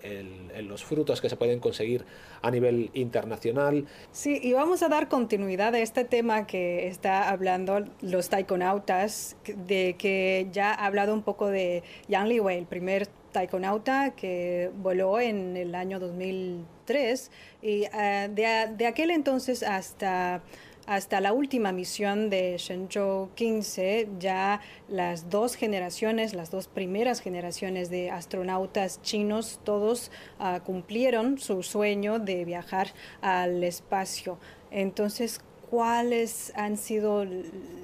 en 0.55 0.69
los 0.69 0.85
frutos 0.85 1.21
que 1.21 1.29
se 1.29 1.37
pueden 1.37 1.59
conseguir 1.59 2.05
a 2.43 2.51
nivel 2.51 2.91
internacional. 2.95 3.87
Sí, 4.13 4.39
y 4.41 4.53
vamos 4.53 4.83
a 4.83 4.89
dar 4.89 5.09
continuidad 5.09 5.75
a 5.75 5.81
este 5.81 6.05
tema 6.05 6.47
que 6.47 6.87
está 6.87 7.29
hablando 7.29 7.85
los 8.03 8.29
taikonautas, 8.29 9.37
de 9.67 9.97
que 9.99 10.47
ya 10.53 10.73
ha 10.73 10.87
hablado 10.87 11.13
un 11.13 11.23
poco 11.23 11.49
de 11.49 11.83
Yang 12.09 12.29
Liwei, 12.29 12.59
el 12.59 12.67
primer 12.67 13.09
taikonauta 13.31 14.11
que 14.13 14.71
voló 14.83 15.21
en 15.21 15.57
el 15.57 15.75
año 15.75 15.99
2003 15.99 17.31
y 17.63 17.83
uh, 17.83 18.33
de, 18.33 18.69
de, 18.77 18.87
aquel 18.87 19.11
entonces 19.11 19.63
hasta, 19.63 20.43
hasta 20.87 21.21
la 21.21 21.33
última 21.33 21.73
misión 21.73 22.31
de 22.31 22.57
Shenzhou 22.59 23.31
15 23.35 24.09
ya 24.19 24.61
las 24.89 25.31
dos 25.31 25.55
generaciones, 25.55 26.35
las 26.35 26.51
dos 26.51 26.69
primeras 26.69 27.21
generaciones 27.21 27.91
de 27.91 28.11
astronautas 28.11 29.01
chinos, 29.03 29.61
todos 29.65 30.11
uh, 30.39 30.61
cumplieron 30.65 31.39
su 31.39 31.63
sueño 31.63 32.19
de 32.19 32.45
viajar 32.45 32.89
al 33.21 33.63
espacio. 33.65 34.39
Entonces, 34.71 35.41
¿cuáles 35.71 36.53
han 36.57 36.77
sido 36.77 37.25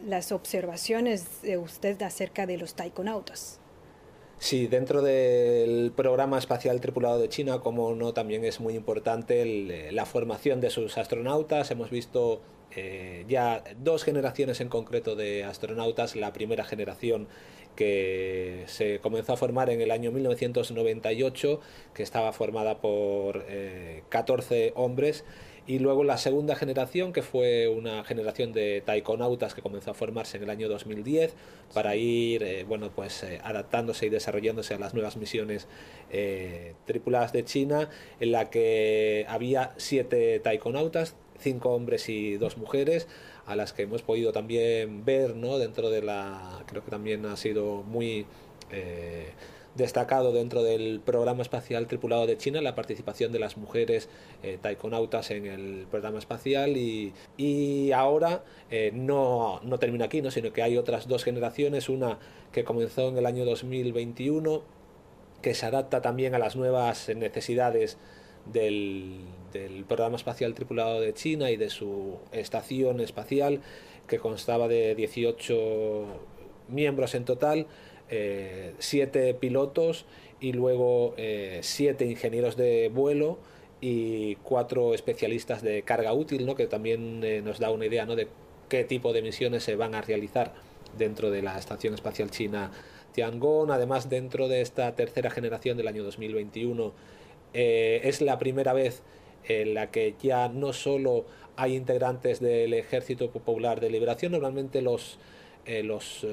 las 0.06 0.32
observaciones 0.32 1.42
de 1.42 1.58
usted 1.58 2.00
acerca 2.02 2.46
de 2.46 2.58
los 2.58 2.74
taikonautas? 2.74 3.60
Sí, 4.38 4.66
dentro 4.66 5.00
del 5.00 5.92
programa 5.96 6.38
espacial 6.38 6.80
tripulado 6.80 7.18
de 7.18 7.28
China, 7.28 7.60
como 7.60 7.94
no, 7.94 8.12
también 8.12 8.44
es 8.44 8.60
muy 8.60 8.74
importante 8.74 9.42
eh, 9.42 9.92
la 9.92 10.04
formación 10.04 10.60
de 10.60 10.68
sus 10.68 10.98
astronautas. 10.98 11.70
Hemos 11.70 11.90
visto 11.90 12.42
eh, 12.70 13.24
ya 13.28 13.64
dos 13.82 14.04
generaciones 14.04 14.60
en 14.60 14.68
concreto 14.68 15.16
de 15.16 15.44
astronautas. 15.44 16.16
La 16.16 16.34
primera 16.34 16.64
generación 16.64 17.28
que 17.76 18.64
se 18.66 19.00
comenzó 19.00 19.32
a 19.32 19.36
formar 19.36 19.70
en 19.70 19.80
el 19.80 19.90
año 19.90 20.12
1998, 20.12 21.60
que 21.94 22.02
estaba 22.02 22.32
formada 22.32 22.78
por 22.80 23.44
14 24.10 24.66
eh, 24.66 24.72
hombres 24.76 25.24
y 25.66 25.80
luego 25.80 26.04
la 26.04 26.16
segunda 26.16 26.54
generación, 26.54 27.12
que 27.12 27.22
fue 27.22 27.66
una 27.66 28.04
generación 28.04 28.52
de 28.52 28.82
taikonautas 28.84 29.54
que 29.54 29.62
comenzó 29.62 29.90
a 29.90 29.94
formarse 29.94 30.36
en 30.36 30.44
el 30.44 30.50
año 30.50 30.68
2010 30.68 31.34
para 31.74 31.96
ir 31.96 32.42
eh, 32.44 32.64
bueno, 32.64 32.90
pues, 32.94 33.24
eh, 33.24 33.40
adaptándose 33.42 34.06
y 34.06 34.08
desarrollándose 34.08 34.74
a 34.74 34.78
las 34.78 34.94
nuevas 34.94 35.16
misiones 35.16 35.66
eh, 36.10 36.74
tripuladas 36.84 37.32
de 37.32 37.44
China, 37.44 37.90
en 38.20 38.32
la 38.32 38.48
que 38.48 39.26
había 39.28 39.72
siete 39.76 40.38
taikonautas, 40.38 41.16
cinco 41.40 41.70
hombres 41.70 42.08
y 42.08 42.36
dos 42.36 42.58
mujeres, 42.58 43.08
a 43.44 43.56
las 43.56 43.72
que 43.72 43.82
hemos 43.82 44.02
podido 44.02 44.32
también 44.32 45.04
ver 45.04 45.34
¿no? 45.34 45.58
dentro 45.58 45.90
de 45.90 46.02
la... 46.02 46.62
creo 46.66 46.84
que 46.84 46.90
también 46.90 47.26
ha 47.26 47.36
sido 47.36 47.82
muy 47.82 48.26
destacado 49.76 50.32
dentro 50.32 50.62
del 50.62 51.00
programa 51.04 51.42
espacial 51.42 51.86
tripulado 51.86 52.26
de 52.26 52.36
China 52.36 52.60
la 52.60 52.74
participación 52.74 53.32
de 53.32 53.38
las 53.38 53.56
mujeres 53.56 54.08
eh, 54.42 54.58
taikonautas 54.60 55.30
en 55.30 55.46
el 55.46 55.86
programa 55.90 56.18
espacial 56.18 56.76
y, 56.76 57.12
y 57.36 57.92
ahora 57.92 58.42
eh, 58.70 58.90
no, 58.94 59.60
no, 59.62 59.78
termina 59.78 60.06
aquí, 60.06 60.22
¿no? 60.22 60.30
sino 60.30 60.52
que 60.52 60.62
hay 60.62 60.76
otras 60.76 61.08
dos 61.08 61.24
generaciones, 61.24 61.88
una 61.88 62.18
que 62.52 62.64
comenzó 62.64 63.08
en 63.08 63.18
el 63.18 63.26
año 63.26 63.44
2021 63.44 64.62
que 65.42 65.54
se 65.54 65.66
adapta 65.66 66.00
también 66.00 66.34
a 66.34 66.38
las 66.38 66.56
nuevas 66.56 67.08
necesidades 67.14 67.98
del, 68.46 69.20
del 69.52 69.84
programa 69.84 70.16
espacial 70.16 70.54
tripulado 70.54 71.00
de 71.00 71.12
China 71.12 71.50
y 71.50 71.56
de 71.56 71.68
su 71.70 72.18
estación 72.32 73.00
espacial 73.00 73.60
que 74.06 74.18
constaba 74.18 74.68
de 74.68 74.94
18 74.94 76.06
miembros 76.68 77.14
en 77.14 77.24
total 77.24 77.66
eh, 78.10 78.74
siete 78.78 79.34
pilotos 79.34 80.06
y 80.40 80.52
luego 80.52 81.14
eh, 81.16 81.60
siete 81.62 82.04
ingenieros 82.06 82.56
de 82.56 82.90
vuelo 82.92 83.38
y 83.80 84.36
cuatro 84.36 84.94
especialistas 84.94 85.62
de 85.62 85.82
carga 85.82 86.12
útil, 86.12 86.46
¿no? 86.46 86.54
que 86.54 86.66
también 86.66 87.22
eh, 87.24 87.42
nos 87.42 87.58
da 87.58 87.70
una 87.70 87.86
idea 87.86 88.06
¿no? 88.06 88.16
de 88.16 88.28
qué 88.68 88.84
tipo 88.84 89.12
de 89.12 89.22
misiones 89.22 89.64
se 89.64 89.76
van 89.76 89.94
a 89.94 90.02
realizar 90.02 90.54
dentro 90.96 91.30
de 91.30 91.42
la 91.42 91.58
Estación 91.58 91.94
Espacial 91.94 92.30
China 92.30 92.70
Tiangong. 93.12 93.70
Además, 93.70 94.08
dentro 94.08 94.48
de 94.48 94.60
esta 94.60 94.94
tercera 94.94 95.30
generación 95.30 95.76
del 95.76 95.88
año 95.88 96.04
2021, 96.04 96.92
eh, 97.54 98.00
es 98.04 98.20
la 98.20 98.38
primera 98.38 98.72
vez 98.72 99.02
en 99.44 99.74
la 99.74 99.90
que 99.90 100.14
ya 100.20 100.48
no 100.48 100.72
solo 100.72 101.24
hay 101.56 101.76
integrantes 101.76 102.40
del 102.40 102.74
Ejército 102.74 103.30
Popular 103.30 103.80
de 103.80 103.90
Liberación, 103.90 104.32
normalmente 104.32 104.82
los, 104.82 105.18
los 105.66 106.26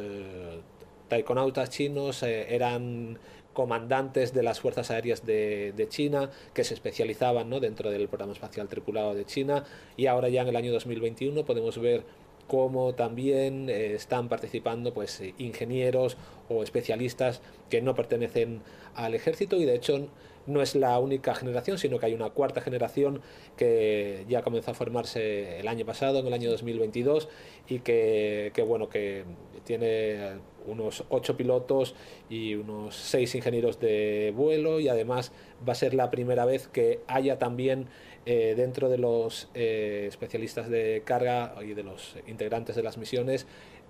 taikonautas 1.07 1.69
chinos 1.69 2.23
eran 2.23 3.19
comandantes 3.53 4.33
de 4.33 4.43
las 4.43 4.59
fuerzas 4.59 4.91
aéreas 4.91 5.25
de, 5.25 5.85
China 5.89 6.29
que 6.53 6.63
se 6.63 6.73
especializaban 6.73 7.49
¿no? 7.49 7.59
dentro 7.59 7.91
del 7.91 8.07
programa 8.07 8.33
espacial 8.33 8.67
tripulado 8.67 9.13
de 9.13 9.25
China 9.25 9.63
y 9.95 10.07
ahora 10.07 10.29
ya 10.29 10.41
en 10.41 10.49
el 10.49 10.55
año 10.55 10.71
2021 10.71 11.45
podemos 11.45 11.79
ver 11.79 12.03
cómo 12.47 12.93
también 12.93 13.69
están 13.69 14.27
participando 14.27 14.93
pues 14.93 15.21
ingenieros 15.37 16.17
o 16.49 16.63
especialistas 16.63 17.41
que 17.69 17.81
no 17.81 17.95
pertenecen 17.95 18.61
al 18.95 19.15
ejército 19.15 19.55
y 19.57 19.65
de 19.65 19.75
hecho 19.75 20.07
no 20.45 20.61
es 20.61 20.75
la 20.75 20.99
única 20.99 21.35
generación, 21.35 21.77
sino 21.77 21.99
que 21.99 22.07
hay 22.07 22.13
una 22.13 22.29
cuarta 22.29 22.61
generación 22.61 23.21
que 23.57 24.25
ya 24.27 24.41
comenzó 24.41 24.71
a 24.71 24.73
formarse 24.73 25.59
el 25.59 25.67
año 25.67 25.85
pasado, 25.85 26.19
en 26.19 26.27
el 26.27 26.33
año 26.33 26.49
2022, 26.49 27.29
y 27.67 27.79
que, 27.79 28.51
bueno, 28.67 28.89
que 28.89 29.23
tiene 29.63 30.39
unos 30.65 31.03
ocho 31.09 31.35
pilotos 31.35 31.95
y 32.29 32.55
unos 32.55 32.95
seis 32.95 33.35
ingenieros 33.35 33.79
de 33.79 34.33
vuelo 34.35 34.79
y 34.79 34.87
además 34.87 35.31
va 35.67 35.73
a 35.73 35.75
ser 35.75 35.93
la 35.93 36.09
primera 36.09 36.45
vez 36.45 36.67
que 36.67 37.01
haya 37.07 37.37
también 37.37 37.87
eh, 38.25 38.53
dentro 38.55 38.87
de 38.87 38.97
los 38.97 39.49
eh, 39.53 40.05
especialistas 40.07 40.69
de 40.69 41.01
carga 41.03 41.55
y 41.61 41.73
de 41.73 41.83
los 41.83 42.15
integrantes 42.27 42.77
de 42.77 42.83
las 42.83 42.97
misiones 42.97 43.45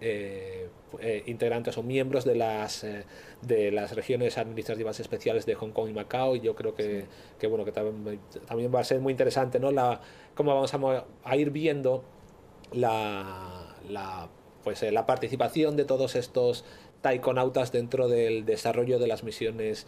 eh, 0.05 0.67
eh, 0.99 1.23
integrantes 1.27 1.77
o 1.77 1.81
miembros 1.81 2.25
de 2.25 2.35
las, 2.35 2.83
eh, 2.83 3.05
de 3.41 3.71
las 3.71 3.95
regiones 3.95 4.37
administrativas 4.37 4.99
especiales 4.99 5.45
de 5.45 5.55
Hong 5.55 5.71
Kong 5.71 5.89
y 5.89 5.93
Macao 5.93 6.35
y 6.35 6.41
yo 6.41 6.55
creo 6.55 6.75
que, 6.75 7.05
que 7.39 7.47
bueno 7.47 7.63
que 7.63 7.71
también, 7.71 8.19
también, 8.45 8.75
va 8.75 8.81
a 8.81 8.83
ser 8.83 8.99
muy 8.99 9.11
interesante 9.11 9.61
¿no? 9.61 9.71
la, 9.71 10.01
cómo 10.35 10.53
vamos 10.53 10.73
a, 10.73 11.05
a 11.23 11.37
ir 11.37 11.51
viendo 11.51 12.03
la, 12.73 13.77
la, 13.87 14.27
pues, 14.65 14.83
la 14.83 15.05
participación 15.05 15.77
de 15.77 15.85
todos 15.85 16.17
estos 16.17 16.65
taikonautas 17.01 17.71
dentro 17.71 18.09
del 18.09 18.43
desarrollo 18.43 18.99
de 18.99 19.07
las 19.07 19.23
misiones 19.23 19.87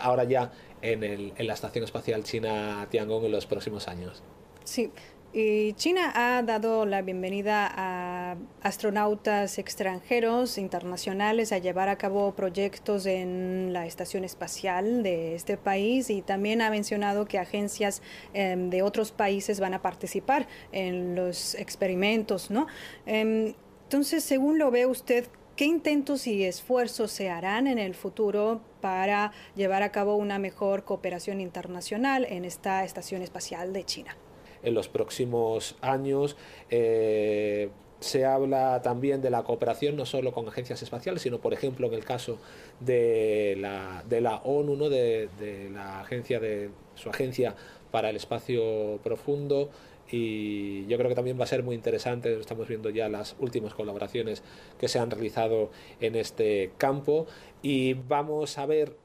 ahora 0.00 0.22
ya 0.22 0.52
en, 0.82 1.02
el, 1.02 1.32
en 1.36 1.46
la 1.48 1.54
Estación 1.54 1.82
Espacial 1.82 2.22
China 2.22 2.86
Tiangong 2.90 3.24
en 3.24 3.32
los 3.32 3.46
próximos 3.46 3.88
años. 3.88 4.22
Sí, 4.62 4.92
y 5.32 5.74
China 5.74 6.12
ha 6.14 6.42
dado 6.42 6.86
la 6.86 7.02
bienvenida 7.02 7.70
a 7.72 8.36
astronautas 8.62 9.58
extranjeros, 9.58 10.58
internacionales, 10.58 11.52
a 11.52 11.58
llevar 11.58 11.88
a 11.88 11.96
cabo 11.96 12.32
proyectos 12.34 13.06
en 13.06 13.72
la 13.72 13.86
estación 13.86 14.24
espacial 14.24 15.04
de 15.04 15.36
este 15.36 15.56
país 15.56 16.10
y 16.10 16.22
también 16.22 16.62
ha 16.62 16.70
mencionado 16.70 17.26
que 17.26 17.38
agencias 17.38 18.02
em, 18.34 18.70
de 18.70 18.82
otros 18.82 19.12
países 19.12 19.60
van 19.60 19.74
a 19.74 19.82
participar 19.82 20.48
en 20.72 21.14
los 21.14 21.54
experimentos, 21.54 22.50
¿no? 22.50 22.66
Em, 23.06 23.54
entonces, 23.84 24.24
según 24.24 24.58
lo 24.58 24.72
ve 24.72 24.86
usted, 24.86 25.28
¿qué 25.54 25.64
intentos 25.64 26.26
y 26.26 26.44
esfuerzos 26.44 27.12
se 27.12 27.30
harán 27.30 27.68
en 27.68 27.78
el 27.78 27.94
futuro 27.94 28.62
para 28.80 29.30
llevar 29.54 29.84
a 29.84 29.92
cabo 29.92 30.16
una 30.16 30.40
mejor 30.40 30.84
cooperación 30.84 31.40
internacional 31.40 32.26
en 32.28 32.44
esta 32.44 32.84
estación 32.84 33.22
espacial 33.22 33.72
de 33.72 33.84
China? 33.84 34.16
En 34.62 34.74
los 34.74 34.88
próximos 34.88 35.76
años. 35.80 36.36
Eh, 36.70 37.70
se 38.00 38.24
habla 38.24 38.80
también 38.82 39.20
de 39.20 39.30
la 39.30 39.42
cooperación 39.42 39.94
no 39.94 40.06
solo 40.06 40.32
con 40.32 40.48
agencias 40.48 40.82
espaciales, 40.82 41.22
sino 41.22 41.38
por 41.38 41.52
ejemplo 41.52 41.86
en 41.86 41.94
el 41.94 42.04
caso 42.04 42.38
de 42.80 43.56
la, 43.58 44.02
de 44.08 44.22
la 44.22 44.36
ONU, 44.36 44.88
de, 44.88 45.28
la 45.72 46.00
agencia 46.00 46.40
de 46.40 46.70
su 46.94 47.10
agencia 47.10 47.54
para 47.90 48.10
el 48.10 48.16
espacio 48.16 48.98
profundo. 49.02 49.70
Y 50.12 50.86
yo 50.86 50.96
creo 50.96 51.08
que 51.08 51.14
también 51.14 51.38
va 51.38 51.44
a 51.44 51.46
ser 51.46 51.62
muy 51.62 51.76
interesante, 51.76 52.36
estamos 52.40 52.66
viendo 52.66 52.90
ya 52.90 53.08
las 53.08 53.36
últimas 53.38 53.74
colaboraciones 53.74 54.42
que 54.78 54.88
se 54.88 54.98
han 54.98 55.10
realizado 55.10 55.70
en 56.00 56.16
este 56.16 56.72
campo. 56.78 57.26
Y 57.62 57.94
vamos 57.94 58.58
a 58.58 58.66
ver 58.66 58.96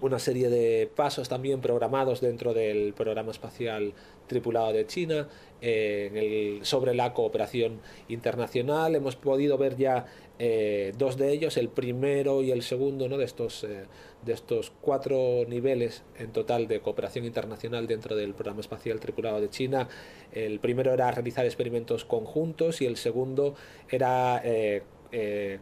una 0.00 0.18
serie 0.18 0.48
de 0.48 0.90
pasos 0.94 1.28
también 1.28 1.60
programados 1.60 2.20
dentro 2.20 2.54
del 2.54 2.94
programa 2.94 3.30
espacial 3.30 3.92
tripulado 4.32 4.72
de 4.72 4.86
China 4.86 5.28
eh, 5.60 6.58
sobre 6.62 6.92
la 6.92 7.14
cooperación 7.14 7.80
internacional. 8.08 8.96
Hemos 8.96 9.14
podido 9.14 9.58
ver 9.58 9.76
ya 9.76 10.06
eh, 10.40 10.92
dos 10.98 11.16
de 11.16 11.30
ellos, 11.30 11.56
el 11.56 11.68
primero 11.68 12.42
y 12.42 12.50
el 12.50 12.62
segundo 12.62 13.08
¿no? 13.08 13.16
de, 13.16 13.24
estos, 13.24 13.62
eh, 13.62 13.84
de 14.24 14.32
estos 14.32 14.72
cuatro 14.80 15.44
niveles 15.46 16.02
en 16.18 16.32
total 16.32 16.66
de 16.66 16.80
cooperación 16.80 17.26
internacional 17.26 17.86
dentro 17.86 18.16
del 18.16 18.34
programa 18.34 18.60
espacial 18.60 18.98
tripulado 18.98 19.40
de 19.40 19.50
China. 19.50 19.88
El 20.32 20.58
primero 20.58 20.92
era 20.92 21.10
realizar 21.12 21.44
experimentos 21.44 22.04
conjuntos 22.04 22.80
y 22.80 22.86
el 22.86 22.96
segundo 22.96 23.54
era 23.88 24.42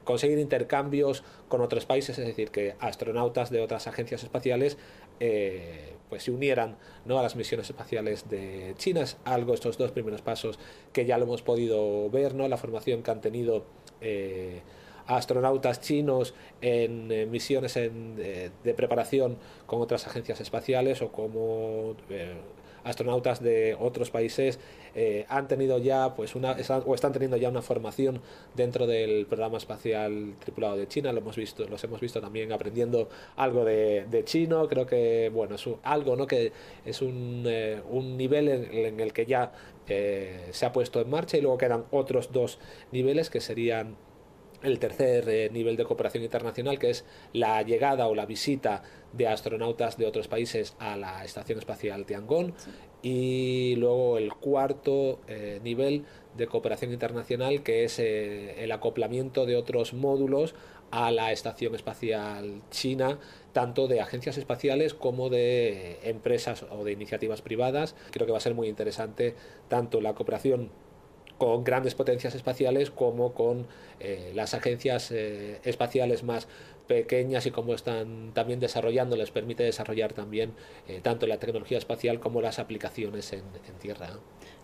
conseguir 0.05 0.39
intercambios 0.39 1.25
con 1.49 1.61
otros 1.61 1.85
países, 1.85 2.17
es 2.21 2.25
decir, 2.25 2.53
que 2.53 2.77
astronautas 2.79 3.51
de 3.51 3.61
otras 3.61 3.89
agencias 3.89 4.23
espaciales 4.23 4.79
eh, 5.21 5.95
pues 6.09 6.25
se 6.25 6.31
unieran 6.33 6.77
¿no? 7.05 7.19
a 7.19 7.23
las 7.23 7.37
misiones 7.37 7.69
espaciales 7.71 8.29
de 8.29 8.75
China. 8.77 9.03
Es 9.03 9.17
algo, 9.25 9.55
estos 9.55 9.79
dos 9.79 9.93
primeros 9.93 10.23
pasos 10.23 10.59
que 10.93 11.07
ya 11.07 11.19
lo 11.19 11.25
hemos 11.25 11.43
podido 11.43 12.11
ver, 12.11 12.35
¿no? 12.35 12.49
la 12.49 12.57
formación 12.57 13.03
que 13.03 13.11
han 13.11 13.21
tenido 13.21 13.65
eh, 14.01 14.63
astronautas 15.07 15.81
chinos 15.81 16.35
en 16.61 17.31
misiones 17.31 17.75
de 17.75 18.75
preparación 18.77 19.39
con 19.67 19.81
otras 19.81 20.07
agencias 20.07 20.41
espaciales 20.41 21.03
o 21.03 21.11
como 21.11 21.97
astronautas 22.85 23.43
de 23.43 23.77
otros 23.79 24.11
países 24.11 24.59
eh, 24.95 25.25
han 25.29 25.47
tenido 25.49 25.79
ya 25.79 26.15
pues 26.15 26.35
una 26.35 26.57
o 26.87 26.95
están 26.95 27.13
teniendo 27.13 27.37
ya 27.37 27.49
una 27.49 27.63
formación 27.63 28.21
dentro 28.55 28.87
del 28.87 29.27
programa 29.27 29.59
espacial 29.59 30.35
tripulado 30.41 30.77
de 30.77 30.89
China. 30.89 31.13
Lo 31.13 31.21
hemos 31.21 31.37
visto 31.37 31.67
los 31.67 31.83
hemos 31.85 32.01
visto 32.01 32.21
también 32.21 32.53
aprendiendo 32.53 33.09
algo 33.37 33.65
de, 33.65 34.23
chino. 34.25 34.69
Creo 34.69 34.87
que 34.87 35.31
bueno 35.33 35.55
es 35.55 35.65
algo 35.83 36.17
no 36.17 36.27
que 36.27 36.53
es 36.85 37.03
un, 37.03 37.45
eh, 37.47 37.81
un 37.91 38.17
nivel 38.17 38.49
en, 38.49 39.01
el 39.01 39.13
que 39.13 39.27
ya 39.27 39.53
eh, 39.89 40.49
se 40.53 40.67
ha 40.67 40.73
puesto 40.73 41.01
en 41.01 41.11
marcha 41.11 41.37
y 41.37 41.41
luego 41.41 41.59
quedan 41.59 41.85
otros 41.91 42.33
dos 42.33 42.59
niveles 42.93 43.31
que 43.31 43.41
serían 43.41 43.97
el 44.63 44.79
tercer 44.79 45.29
eh, 45.29 45.51
nivel 45.51 45.77
de 45.77 45.85
cooperación 45.85 46.25
internacional, 46.25 46.79
que 46.79 46.91
es 46.91 47.05
la 47.33 47.63
llegada 47.63 48.07
o 48.09 48.15
la 48.15 48.27
visita 48.27 48.83
de 49.13 49.27
astronautas 49.27 49.97
de 49.97 50.07
otros 50.07 50.29
países 50.29 50.75
a 50.79 50.97
la 50.97 51.25
Estación 51.25 51.59
Espacial 51.59 52.07
Tiangong. 52.07 52.53
Y 53.03 53.77
luego 53.77 54.19
el 54.19 54.35
cuarto 54.35 55.21
eh, 55.27 55.61
nivel 55.65 56.05
de 56.37 56.47
cooperación 56.47 56.93
internacional, 56.93 57.63
que 57.63 57.85
es 57.85 57.99
eh, 57.99 58.63
el 58.63 58.73
acoplamiento 58.73 59.47
de 59.47 59.57
otros 59.57 59.95
módulos 59.95 60.55
a 60.91 61.11
la 61.11 61.33
Estación 61.33 61.75
Espacial 61.75 62.63
China, 62.71 63.19
tanto 63.53 63.89
de 63.89 64.01
agencias 64.01 64.37
espaciales 64.39 64.93
como 64.93 65.31
de 65.31 65.99
empresas 66.03 66.67
o 66.71 66.85
de 66.85 66.93
iniciativas 66.93 67.43
privadas. 67.43 67.95
Creo 68.11 68.27
que 68.27 68.33
va 68.33 68.39
a 68.39 68.43
ser 68.43 68.55
muy 68.55 68.69
interesante 68.69 69.35
tanto 69.69 70.01
la 70.01 70.15
cooperación 70.15 70.71
con 71.41 71.65
grandes 71.65 71.95
potencias 71.95 72.35
espaciales 72.35 72.91
como 72.91 73.33
con 73.33 73.67
eh, 73.99 74.31
las 74.35 74.53
agencias 74.53 75.11
eh, 75.11 75.59
espaciales 75.65 76.23
más 76.23 76.47
pequeñas 76.87 77.47
y 77.47 77.51
como 77.51 77.73
están 77.73 78.33
también 78.35 78.61
desarrollando, 78.61 79.17
les 79.17 79.31
permite 79.31 79.63
desarrollar 79.63 80.13
también 80.13 80.53
eh, 80.87 81.01
tanto 81.03 81.27
la 81.27 81.39
tecnología 81.39 81.79
espacial 81.79 82.21
como 82.21 82.43
las 82.43 82.59
aplicaciones 82.59 83.33
en, 83.33 83.45
en 83.67 83.75
tierra. 83.81 84.11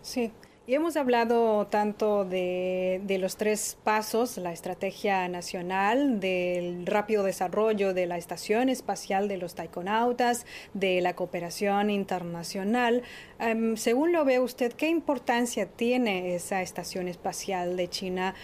Sí, 0.03 0.31
y 0.67 0.75
hemos 0.75 0.97
hablado 0.97 1.65
tanto 1.67 2.25
de, 2.25 3.17
los 3.21 3.37
tres 3.37 3.77
pasos, 3.85 4.37
la 4.37 4.51
estrategia 4.51 5.29
nacional, 5.29 6.19
del 6.19 6.85
rápido 6.85 7.23
desarrollo 7.23 7.93
de 7.93 8.05
la 8.05 8.17
estación 8.17 8.67
espacial 8.67 9.29
de 9.29 9.37
los 9.37 9.55
taikonautas, 9.55 10.45
de 10.73 10.99
la 10.99 11.15
cooperación 11.15 11.89
internacional. 11.89 13.03
Em, 13.39 13.77
según 13.77 14.11
lo 14.11 14.25
ve 14.25 14.41
usted, 14.41 14.73
¿qué 14.73 14.89
importancia 14.89 15.67
tiene 15.67 16.35
esa 16.35 16.61
estación 16.61 17.07
espacial 17.07 17.77
de 17.77 17.87
China 17.89 18.35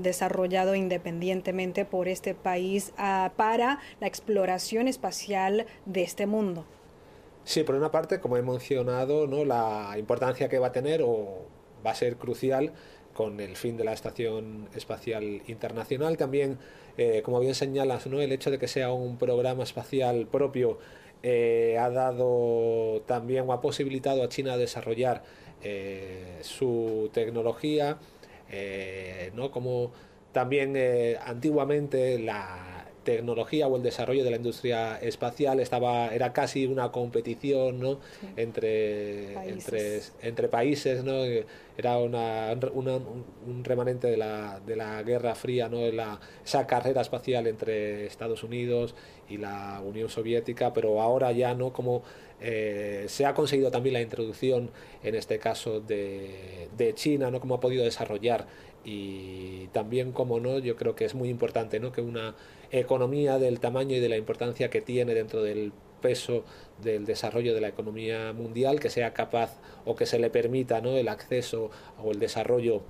desarrollado 0.00 0.76
independientemente 0.76 1.84
por 1.84 2.06
este 2.06 2.34
país 2.34 2.92
ah, 2.98 3.32
para 3.34 3.80
la 3.98 4.06
exploración 4.06 4.86
espacial 4.86 5.66
de 5.86 6.04
este 6.04 6.26
mundo? 6.26 6.64
Sí, 7.44 7.64
por 7.64 7.74
una 7.74 7.90
parte, 7.90 8.20
como 8.20 8.36
he 8.36 8.42
mencionado, 8.42 9.26
¿no? 9.26 9.44
la 9.44 9.94
importancia 9.98 10.48
que 10.48 10.58
va 10.58 10.68
a 10.68 10.72
tener 10.72 11.02
o 11.02 11.46
va 11.84 11.90
a 11.90 11.94
ser 11.94 12.16
crucial 12.16 12.72
con 13.14 13.40
el 13.40 13.56
fin 13.56 13.76
de 13.76 13.84
la 13.84 13.92
Estación 13.92 14.68
Espacial 14.74 15.42
Internacional. 15.48 16.16
También, 16.16 16.58
eh, 16.96 17.22
como 17.24 17.40
bien 17.40 17.54
señalas, 17.54 18.06
¿no? 18.06 18.20
el 18.20 18.30
hecho 18.32 18.50
de 18.50 18.58
que 18.58 18.68
sea 18.68 18.92
un 18.92 19.18
programa 19.18 19.64
espacial 19.64 20.26
propio 20.28 20.78
eh, 21.24 21.76
ha 21.80 21.90
dado 21.90 23.02
también 23.06 23.44
o 23.48 23.52
ha 23.52 23.60
posibilitado 23.60 24.22
a 24.22 24.28
China 24.28 24.56
desarrollar 24.56 25.24
eh, 25.62 26.38
su 26.42 27.10
tecnología, 27.12 27.98
¿no? 29.34 29.50
como 29.50 29.92
también 30.32 30.76
antiguamente 31.24 32.18
la 32.18 32.71
tecnología 33.04 33.66
o 33.68 33.76
el 33.76 33.82
desarrollo 33.82 34.24
de 34.24 34.30
la 34.30 34.36
industria 34.36 34.98
espacial 34.98 35.60
estaba 35.60 36.14
era 36.14 36.32
casi 36.32 36.66
una 36.66 36.90
competición 36.92 37.80
¿no? 37.80 37.98
entre, 38.36 39.34
países. 39.34 40.12
entre 40.20 40.28
entre 40.28 40.48
países 40.48 41.04
¿no? 41.04 41.24
era 41.76 41.98
una, 41.98 42.52
un 42.52 43.64
remanente 43.64 44.08
de 44.08 44.16
la, 44.16 44.60
de 44.66 44.76
la 44.76 45.02
Guerra 45.02 45.34
Fría 45.34 45.68
¿no? 45.68 45.90
la, 45.90 46.20
esa 46.44 46.66
carrera 46.66 47.00
espacial 47.00 47.46
entre 47.46 48.06
Estados 48.06 48.42
Unidos 48.42 48.94
y 49.28 49.36
la 49.36 49.80
Unión 49.84 50.08
Soviética 50.08 50.72
pero 50.72 51.00
ahora 51.00 51.32
ya 51.32 51.54
no 51.54 51.72
como 51.72 52.02
eh, 52.40 53.04
se 53.08 53.24
ha 53.24 53.34
conseguido 53.34 53.70
también 53.70 53.94
la 53.94 54.00
introducción 54.00 54.70
en 55.02 55.14
este 55.14 55.38
caso 55.38 55.80
de, 55.80 56.68
de 56.76 56.94
China 56.94 57.30
no 57.30 57.40
como 57.40 57.54
ha 57.54 57.60
podido 57.60 57.84
desarrollar 57.84 58.46
y 58.84 59.68
también 59.68 60.12
como 60.12 60.40
no 60.40 60.58
yo 60.58 60.76
creo 60.76 60.94
que 60.94 61.04
es 61.04 61.14
muy 61.14 61.28
importante 61.28 61.78
no 61.78 61.92
que 61.92 62.00
una 62.00 62.34
economía 62.72 63.38
del 63.38 63.60
tamaño 63.60 63.96
y 63.96 64.00
de 64.00 64.08
la 64.08 64.16
importancia 64.16 64.70
que 64.70 64.80
tiene 64.80 65.14
dentro 65.14 65.42
del 65.42 65.72
peso 66.00 66.44
del 66.82 67.04
desarrollo 67.06 67.54
de 67.54 67.60
la 67.60 67.68
economía 67.68 68.32
mundial, 68.32 68.80
que 68.80 68.90
sea 68.90 69.14
capaz 69.14 69.60
o 69.84 69.94
que 69.94 70.06
se 70.06 70.18
le 70.18 70.30
permita 70.30 70.80
¿no? 70.80 70.96
el 70.96 71.08
acceso 71.08 71.70
o 72.02 72.10
el 72.10 72.18
desarrollo 72.18 72.82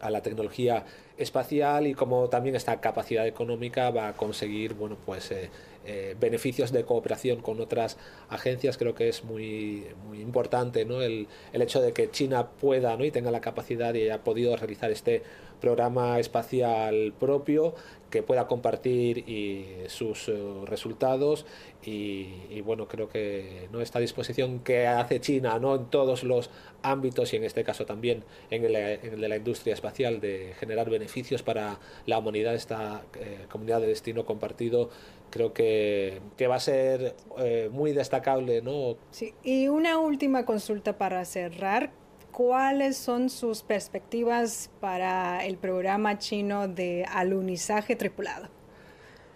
a 0.00 0.10
la 0.10 0.20
tecnología 0.20 0.84
espacial 1.16 1.86
y 1.86 1.94
como 1.94 2.28
también 2.28 2.56
esta 2.56 2.80
capacidad 2.80 3.26
económica 3.26 3.90
va 3.90 4.08
a 4.08 4.12
conseguir 4.14 4.74
bueno 4.74 4.96
pues 5.06 5.30
eh, 5.30 5.48
eh, 5.84 6.16
beneficios 6.18 6.72
de 6.72 6.84
cooperación 6.84 7.40
con 7.40 7.60
otras 7.60 7.98
agencias 8.28 8.76
creo 8.76 8.96
que 8.96 9.08
es 9.08 9.22
muy 9.22 9.86
muy 10.08 10.20
importante 10.20 10.84
¿no? 10.84 11.02
el, 11.02 11.28
el 11.52 11.62
hecho 11.62 11.80
de 11.80 11.92
que 11.92 12.10
China 12.10 12.48
pueda 12.48 12.96
¿no? 12.96 13.04
y 13.04 13.12
tenga 13.12 13.30
la 13.30 13.40
capacidad 13.40 13.94
y 13.94 14.02
haya 14.02 14.24
podido 14.24 14.56
realizar 14.56 14.90
este 14.90 15.22
programa 15.60 16.18
espacial 16.18 17.14
propio 17.20 17.74
que 18.12 18.22
pueda 18.22 18.46
compartir 18.46 19.26
y 19.26 19.66
sus 19.88 20.28
eh, 20.28 20.34
resultados. 20.66 21.46
Y, 21.84 22.60
bueno 22.60 22.86
creo 22.86 23.08
que 23.08 23.68
no 23.72 23.80
esta 23.80 23.98
disposición 23.98 24.60
que 24.60 24.86
hace 24.86 25.20
China 25.20 25.58
no 25.58 25.74
en 25.74 25.86
todos 25.86 26.22
los 26.22 26.48
ámbitos 26.82 27.32
y 27.32 27.36
en 27.36 27.42
este 27.42 27.64
caso 27.64 27.86
también 27.86 28.22
en 28.50 28.64
el, 28.64 28.72
de 29.20 29.28
la 29.28 29.36
industria 29.36 29.74
espacial 29.74 30.20
de 30.20 30.54
generar 30.60 30.88
beneficios 30.88 31.42
para 31.42 31.80
la 32.06 32.18
humanidad 32.18 32.54
esta 32.54 33.02
eh, 33.18 33.46
comunidad 33.50 33.80
de 33.80 33.88
destino 33.88 34.24
compartido 34.24 34.90
creo 35.30 35.52
que, 35.52 36.20
que 36.36 36.46
va 36.46 36.54
a 36.54 36.60
ser 36.60 37.16
eh, 37.38 37.68
muy 37.72 37.92
destacable 37.92 38.62
no 38.62 38.96
sí 39.10 39.34
y 39.42 39.66
una 39.66 39.98
última 39.98 40.44
consulta 40.44 40.96
para 40.98 41.24
cerrar 41.24 41.90
¿Cuáles 42.32 42.96
son 42.96 43.28
sus 43.28 43.62
perspectivas 43.62 44.70
para 44.80 45.44
el 45.44 45.58
programa 45.58 46.18
chino 46.18 46.66
de 46.66 47.04
alunizaje 47.08 47.94
tripulado? 47.94 48.48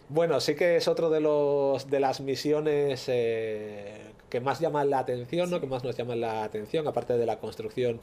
Bueno, 0.09 0.41
sí 0.41 0.55
que 0.55 0.77
es 0.77 0.89
otro 0.89 1.11
de 1.11 1.21
los 1.21 1.91
de 1.91 2.01
las 2.01 2.21
misiones 2.23 3.05
eh, 3.09 4.01
que 4.31 4.41
más 4.41 4.61
llaman 4.61 4.89
la 4.89 5.01
atención, 5.01 5.51
¿no? 5.51 5.61
Que 5.61 5.67
más 5.67 5.85
nos 5.85 5.95
llaman 5.95 6.21
la 6.21 6.45
atención, 6.45 6.89
aparte 6.89 7.19
de 7.19 7.27
la 7.27 7.39
construcción 7.39 8.01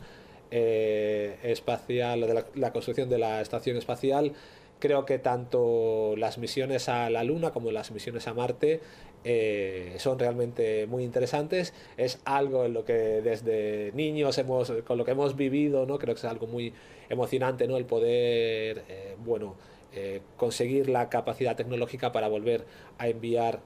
eh, 0.52 1.40
espacial, 1.42 2.22
de 2.22 2.46
la, 2.54 2.72
construcción 2.72 3.10
de 3.10 3.18
la 3.18 3.42
estación 3.42 3.78
espacial. 3.78 4.34
Creo 4.80 5.06
que 5.06 5.20
tanto 5.20 6.16
las 6.18 6.38
misiones 6.38 6.90
a 6.90 7.10
la 7.10 7.24
Luna 7.24 7.52
como 7.52 7.72
las 7.72 7.92
misiones 7.92 8.28
a 8.28 8.34
Marte 8.34 8.82
eh, 9.24 9.96
son 10.00 10.20
realmente 10.20 10.86
muy 10.88 11.04
interesantes. 11.04 11.74
Es 11.98 12.20
algo 12.26 12.66
en 12.66 12.74
lo 12.74 12.84
que 12.84 12.94
desde 12.94 13.92
niños 13.94 14.38
hemos, 14.38 14.72
con 14.86 14.98
lo 14.98 15.06
que 15.06 15.12
hemos 15.12 15.36
vivido, 15.36 15.86
¿no? 15.86 15.98
Creo 15.98 16.16
que 16.16 16.20
es 16.20 16.26
algo 16.26 16.48
muy 16.48 16.74
emocionante, 17.10 17.68
¿no? 17.68 17.78
El 17.78 17.86
poder, 17.86 18.84
eh, 18.90 19.16
bueno, 19.24 19.56
eh, 19.96 20.22
conseguir 20.38 20.90
la 20.90 21.10
capacidad 21.10 21.56
tecnológica 21.56 22.12
para 22.12 22.28
volver 22.28 22.66
a 22.98 23.08
enviar 23.08 23.62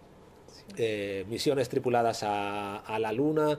misiones 1.28 1.70
tripuladas 1.70 2.24
a, 2.24 2.98
la 3.00 3.12
Luna. 3.12 3.58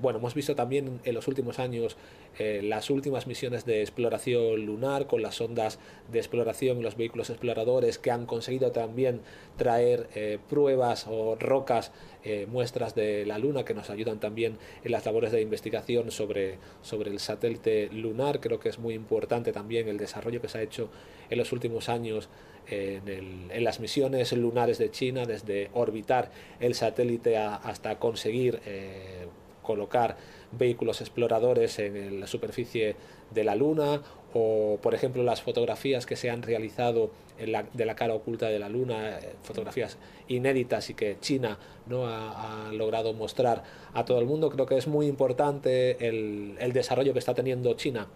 bueno, 0.00 0.18
hemos 0.18 0.34
visto 0.34 0.54
también 0.54 1.00
en 1.04 1.14
los 1.14 1.28
últimos 1.28 1.58
años 1.58 1.96
eh, 2.38 2.62
las 2.62 2.90
últimas 2.90 3.26
misiones 3.26 3.66
de 3.66 3.82
exploración 3.82 4.64
lunar 4.64 5.06
con 5.06 5.20
las 5.20 5.40
ondas 5.40 5.78
de 6.10 6.20
exploración 6.20 6.78
y 6.78 6.82
los 6.82 6.96
vehículos 6.96 7.28
exploradores 7.28 7.98
que 7.98 8.10
han 8.10 8.24
conseguido 8.24 8.70
también 8.70 9.20
traer 9.56 10.08
eh, 10.14 10.38
pruebas 10.48 11.06
o 11.08 11.34
rocas, 11.34 11.92
eh, 12.24 12.46
muestras 12.48 12.94
de 12.94 13.26
la 13.26 13.38
Luna 13.38 13.64
que 13.64 13.74
nos 13.74 13.90
ayudan 13.90 14.20
también 14.20 14.58
en 14.84 14.92
las 14.92 15.04
labores 15.06 15.32
de 15.32 15.42
investigación 15.42 16.10
sobre, 16.10 16.58
sobre 16.82 17.10
el 17.10 17.18
satélite 17.18 17.90
lunar. 17.92 18.40
Creo 18.40 18.60
que 18.60 18.68
es 18.68 18.78
muy 18.78 18.94
importante 18.94 19.52
también 19.52 19.88
el 19.88 19.98
desarrollo 19.98 20.40
que 20.40 20.48
se 20.48 20.58
ha 20.58 20.62
hecho 20.62 20.88
en 21.28 21.36
los 21.36 21.52
últimos 21.52 21.88
años 21.88 22.28
en, 22.68 23.08
el, 23.08 23.50
en, 23.50 23.64
las 23.64 23.80
misiones 23.80 24.32
lunares 24.32 24.78
de 24.78 24.90
China, 24.90 25.26
desde 25.26 25.70
orbitar 25.74 26.30
el 26.60 26.74
satélite 26.74 27.36
hasta 27.36 27.98
conseguir 27.98 28.60
colocar 29.62 30.16
vehículos 30.52 31.00
exploradores 31.00 31.78
en 31.78 32.20
la 32.20 32.26
superficie 32.26 32.96
de 33.30 33.44
la 33.44 33.54
Luna 33.54 34.02
o, 34.32 34.78
por 34.80 34.94
ejemplo, 34.94 35.22
las 35.22 35.42
fotografías 35.42 36.06
que 36.06 36.16
se 36.16 36.30
han 36.30 36.42
realizado 36.42 37.10
de 37.72 37.84
la 37.84 37.94
cara 37.94 38.14
oculta 38.14 38.48
de 38.48 38.58
la 38.58 38.68
Luna, 38.68 39.18
eh, 39.18 39.32
fotografías 39.42 39.96
inéditas 40.28 40.90
y 40.90 40.94
que 40.94 41.16
China 41.20 41.58
no 41.86 42.06
ha, 42.06 42.70
logrado 42.72 43.12
mostrar 43.12 43.62
a 43.94 44.04
todo 44.04 44.20
el 44.20 44.26
mundo. 44.26 44.50
Creo 44.50 44.66
que 44.66 44.76
es 44.76 44.86
muy 44.86 45.06
importante 45.06 46.06
el, 46.06 46.72
desarrollo 46.72 47.12
que 47.12 47.18
está 47.18 47.34
teniendo 47.34 47.72
China 47.74 48.08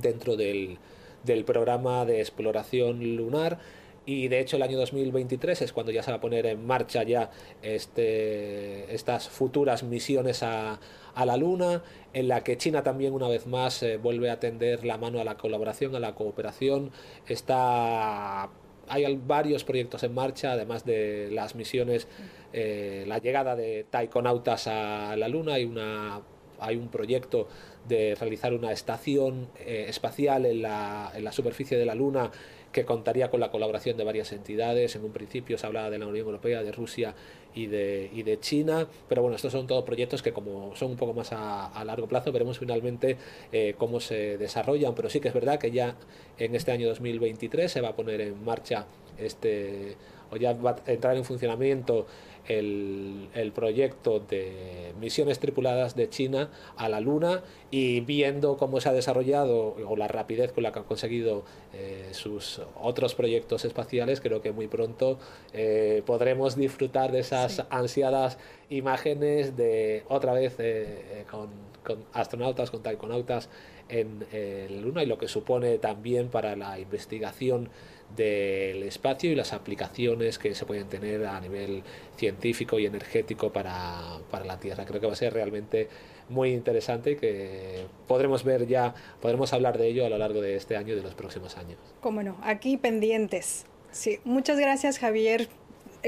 dentro 0.00 0.36
del, 0.36 0.78
del 1.24 1.44
programa 1.44 2.04
de 2.04 2.20
exploración 2.20 3.16
lunar 3.16 3.58
y 4.04 4.28
de 4.28 4.40
hecho 4.40 4.56
el 4.56 4.62
año 4.62 4.78
2023 4.78 5.62
es 5.62 5.72
cuando 5.72 5.92
ya 5.92 6.02
se 6.02 6.10
va 6.10 6.16
a 6.16 6.20
poner 6.20 6.46
en 6.46 6.66
marcha 6.66 7.04
ya 7.04 7.30
este, 7.62 8.92
estas 8.92 9.28
futuras 9.28 9.84
misiones 9.84 10.42
a, 10.42 10.80
a 11.14 11.26
la 11.26 11.36
Luna, 11.36 11.82
en 12.12 12.28
la 12.28 12.42
que 12.42 12.56
China 12.56 12.82
también 12.82 13.12
una 13.12 13.28
vez 13.28 13.46
más 13.46 13.82
eh, 13.82 13.98
vuelve 13.98 14.30
a 14.30 14.40
tender 14.40 14.84
la 14.84 14.98
mano 14.98 15.20
a 15.20 15.24
la 15.24 15.36
colaboración, 15.36 15.94
a 15.94 16.00
la 16.00 16.14
cooperación. 16.14 16.90
Está 17.28 18.50
hay 18.88 19.20
varios 19.26 19.64
proyectos 19.64 20.02
en 20.02 20.12
marcha, 20.12 20.52
además 20.52 20.84
de 20.84 21.30
las 21.30 21.54
misiones, 21.54 22.08
eh, 22.52 23.04
la 23.06 23.18
llegada 23.18 23.54
de 23.56 23.86
taikonautas 23.88 24.66
a 24.66 25.16
la 25.16 25.28
Luna, 25.28 25.54
hay, 25.54 25.64
una, 25.64 26.20
hay 26.58 26.76
un 26.76 26.88
proyecto 26.88 27.48
de 27.88 28.14
realizar 28.14 28.52
una 28.52 28.72
estación 28.72 29.48
eh, 29.58 29.86
espacial 29.88 30.46
en 30.46 30.62
la, 30.62 31.12
en 31.14 31.24
la 31.24 31.32
superficie 31.32 31.76
de 31.76 31.86
la 31.86 31.94
Luna 31.94 32.30
que 32.72 32.84
contaría 32.84 33.30
con 33.30 33.38
la 33.38 33.50
colaboración 33.50 33.96
de 33.96 34.04
varias 34.04 34.32
entidades. 34.32 34.96
En 34.96 35.04
un 35.04 35.12
principio 35.12 35.58
se 35.58 35.66
hablaba 35.66 35.90
de 35.90 35.98
la 35.98 36.06
Unión 36.06 36.26
Europea, 36.26 36.62
de 36.62 36.72
Rusia 36.72 37.14
y 37.54 37.66
de, 37.66 38.10
y 38.12 38.22
de 38.22 38.40
China, 38.40 38.88
pero 39.08 39.22
bueno, 39.22 39.36
estos 39.36 39.52
son 39.52 39.66
todos 39.66 39.84
proyectos 39.84 40.22
que 40.22 40.32
como 40.32 40.74
son 40.74 40.92
un 40.92 40.96
poco 40.96 41.12
más 41.12 41.32
a, 41.32 41.84
largo 41.84 42.06
plazo, 42.08 42.32
veremos 42.32 42.58
finalmente 42.58 43.18
eh, 43.52 43.74
cómo 43.76 44.00
se 44.00 44.38
desarrollan, 44.38 44.94
pero 44.94 45.10
sí 45.10 45.20
que 45.20 45.28
es 45.28 45.34
verdad 45.34 45.58
que 45.58 45.70
ya 45.70 45.94
en 46.38 46.54
este 46.54 46.72
año 46.72 46.88
2023 46.88 47.70
se 47.70 47.80
va 47.82 47.90
a 47.90 47.96
poner 47.96 48.22
en 48.22 48.42
marcha 48.42 48.86
este, 49.18 49.96
o 50.30 50.36
ya 50.36 50.54
va 50.54 50.76
a 50.86 50.90
entrar 50.90 51.16
en 51.16 51.24
funcionamiento 51.24 52.06
el, 52.48 53.28
el, 53.34 53.52
proyecto 53.52 54.20
de 54.20 54.92
misiones 55.00 55.38
tripuladas 55.38 55.94
de 55.94 56.08
China 56.08 56.50
a 56.76 56.88
la 56.88 57.00
Luna 57.00 57.42
y 57.70 58.00
viendo 58.00 58.56
cómo 58.56 58.80
se 58.80 58.88
ha 58.88 58.92
desarrollado 58.92 59.76
o 59.86 59.96
la 59.96 60.08
rapidez 60.08 60.52
con 60.52 60.62
la 60.64 60.72
que 60.72 60.80
han 60.80 60.84
conseguido 60.84 61.44
eh, 61.72 62.08
sus 62.12 62.60
otros 62.80 63.14
proyectos 63.14 63.64
espaciales, 63.64 64.20
creo 64.20 64.42
que 64.42 64.52
muy 64.52 64.66
pronto 64.68 65.18
eh, 65.52 66.02
podremos 66.04 66.56
disfrutar 66.56 67.12
de 67.12 67.20
esas 67.20 67.64
ansiadas 67.70 68.38
imágenes 68.70 69.56
de 69.56 70.04
otra 70.08 70.32
vez 70.32 70.56
eh, 70.58 71.24
con, 71.30 71.48
con, 71.84 72.04
astronautas, 72.12 72.70
con 72.70 72.82
taikonautas 72.82 73.48
en 73.88 74.24
la 74.30 74.80
Luna 74.80 75.02
y 75.02 75.06
lo 75.06 75.18
que 75.18 75.28
supone 75.28 75.76
también 75.76 76.28
para 76.28 76.56
la 76.56 76.78
investigación 76.78 77.68
del 78.16 78.82
espacio 78.82 79.30
y 79.30 79.34
las 79.34 79.52
aplicaciones 79.52 80.38
que 80.38 80.54
se 80.54 80.64
pueden 80.66 80.88
tener 80.88 81.26
a 81.26 81.40
nivel 81.40 81.82
científico 82.16 82.78
y 82.78 82.86
energético 82.86 83.52
para, 83.52 84.18
para, 84.30 84.44
la 84.44 84.58
Tierra. 84.58 84.84
Creo 84.84 85.00
que 85.00 85.06
va 85.06 85.12
a 85.12 85.16
ser 85.16 85.32
realmente 85.32 85.88
muy 86.28 86.52
interesante 86.52 87.12
y 87.12 87.16
que 87.16 87.86
podremos 88.06 88.44
ver 88.44 88.66
ya, 88.66 88.94
podremos 89.20 89.52
hablar 89.52 89.78
de 89.78 89.88
ello 89.88 90.06
a 90.06 90.08
lo 90.08 90.18
largo 90.18 90.40
de 90.40 90.56
este 90.56 90.76
año 90.76 90.92
y 90.92 90.96
de 90.96 91.02
los 91.02 91.14
próximos 91.14 91.56
años. 91.56 91.78
Cómo 92.00 92.22
no, 92.22 92.38
aquí 92.42 92.76
pendientes. 92.76 93.66
Sí, 93.90 94.20
muchas 94.24 94.58
gracias 94.58 94.98
Javier 94.98 95.48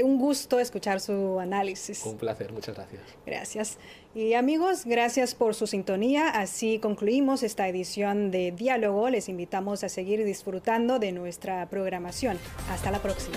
un 0.03 0.17
gusto 0.17 0.59
escuchar 0.59 0.99
su 0.99 1.39
análisis. 1.39 2.05
Un 2.05 2.17
placer, 2.17 2.51
muchas 2.51 2.75
gracias. 2.75 3.01
Gracias. 3.25 3.77
Y 4.15 4.33
amigos, 4.33 4.85
gracias 4.85 5.35
por 5.35 5.55
su 5.55 5.67
sintonía. 5.67 6.29
Así 6.29 6.79
concluimos 6.79 7.43
esta 7.43 7.67
edición 7.67 8.31
de 8.31 8.53
Diálogo. 8.53 9.09
Les 9.09 9.27
invitamos 9.27 9.83
a 9.83 9.89
seguir 9.89 10.23
disfrutando 10.23 10.99
de 10.99 11.11
nuestra 11.11 11.67
programación. 11.67 12.39
Hasta 12.69 12.91
la 12.91 12.99
próxima. 12.99 13.35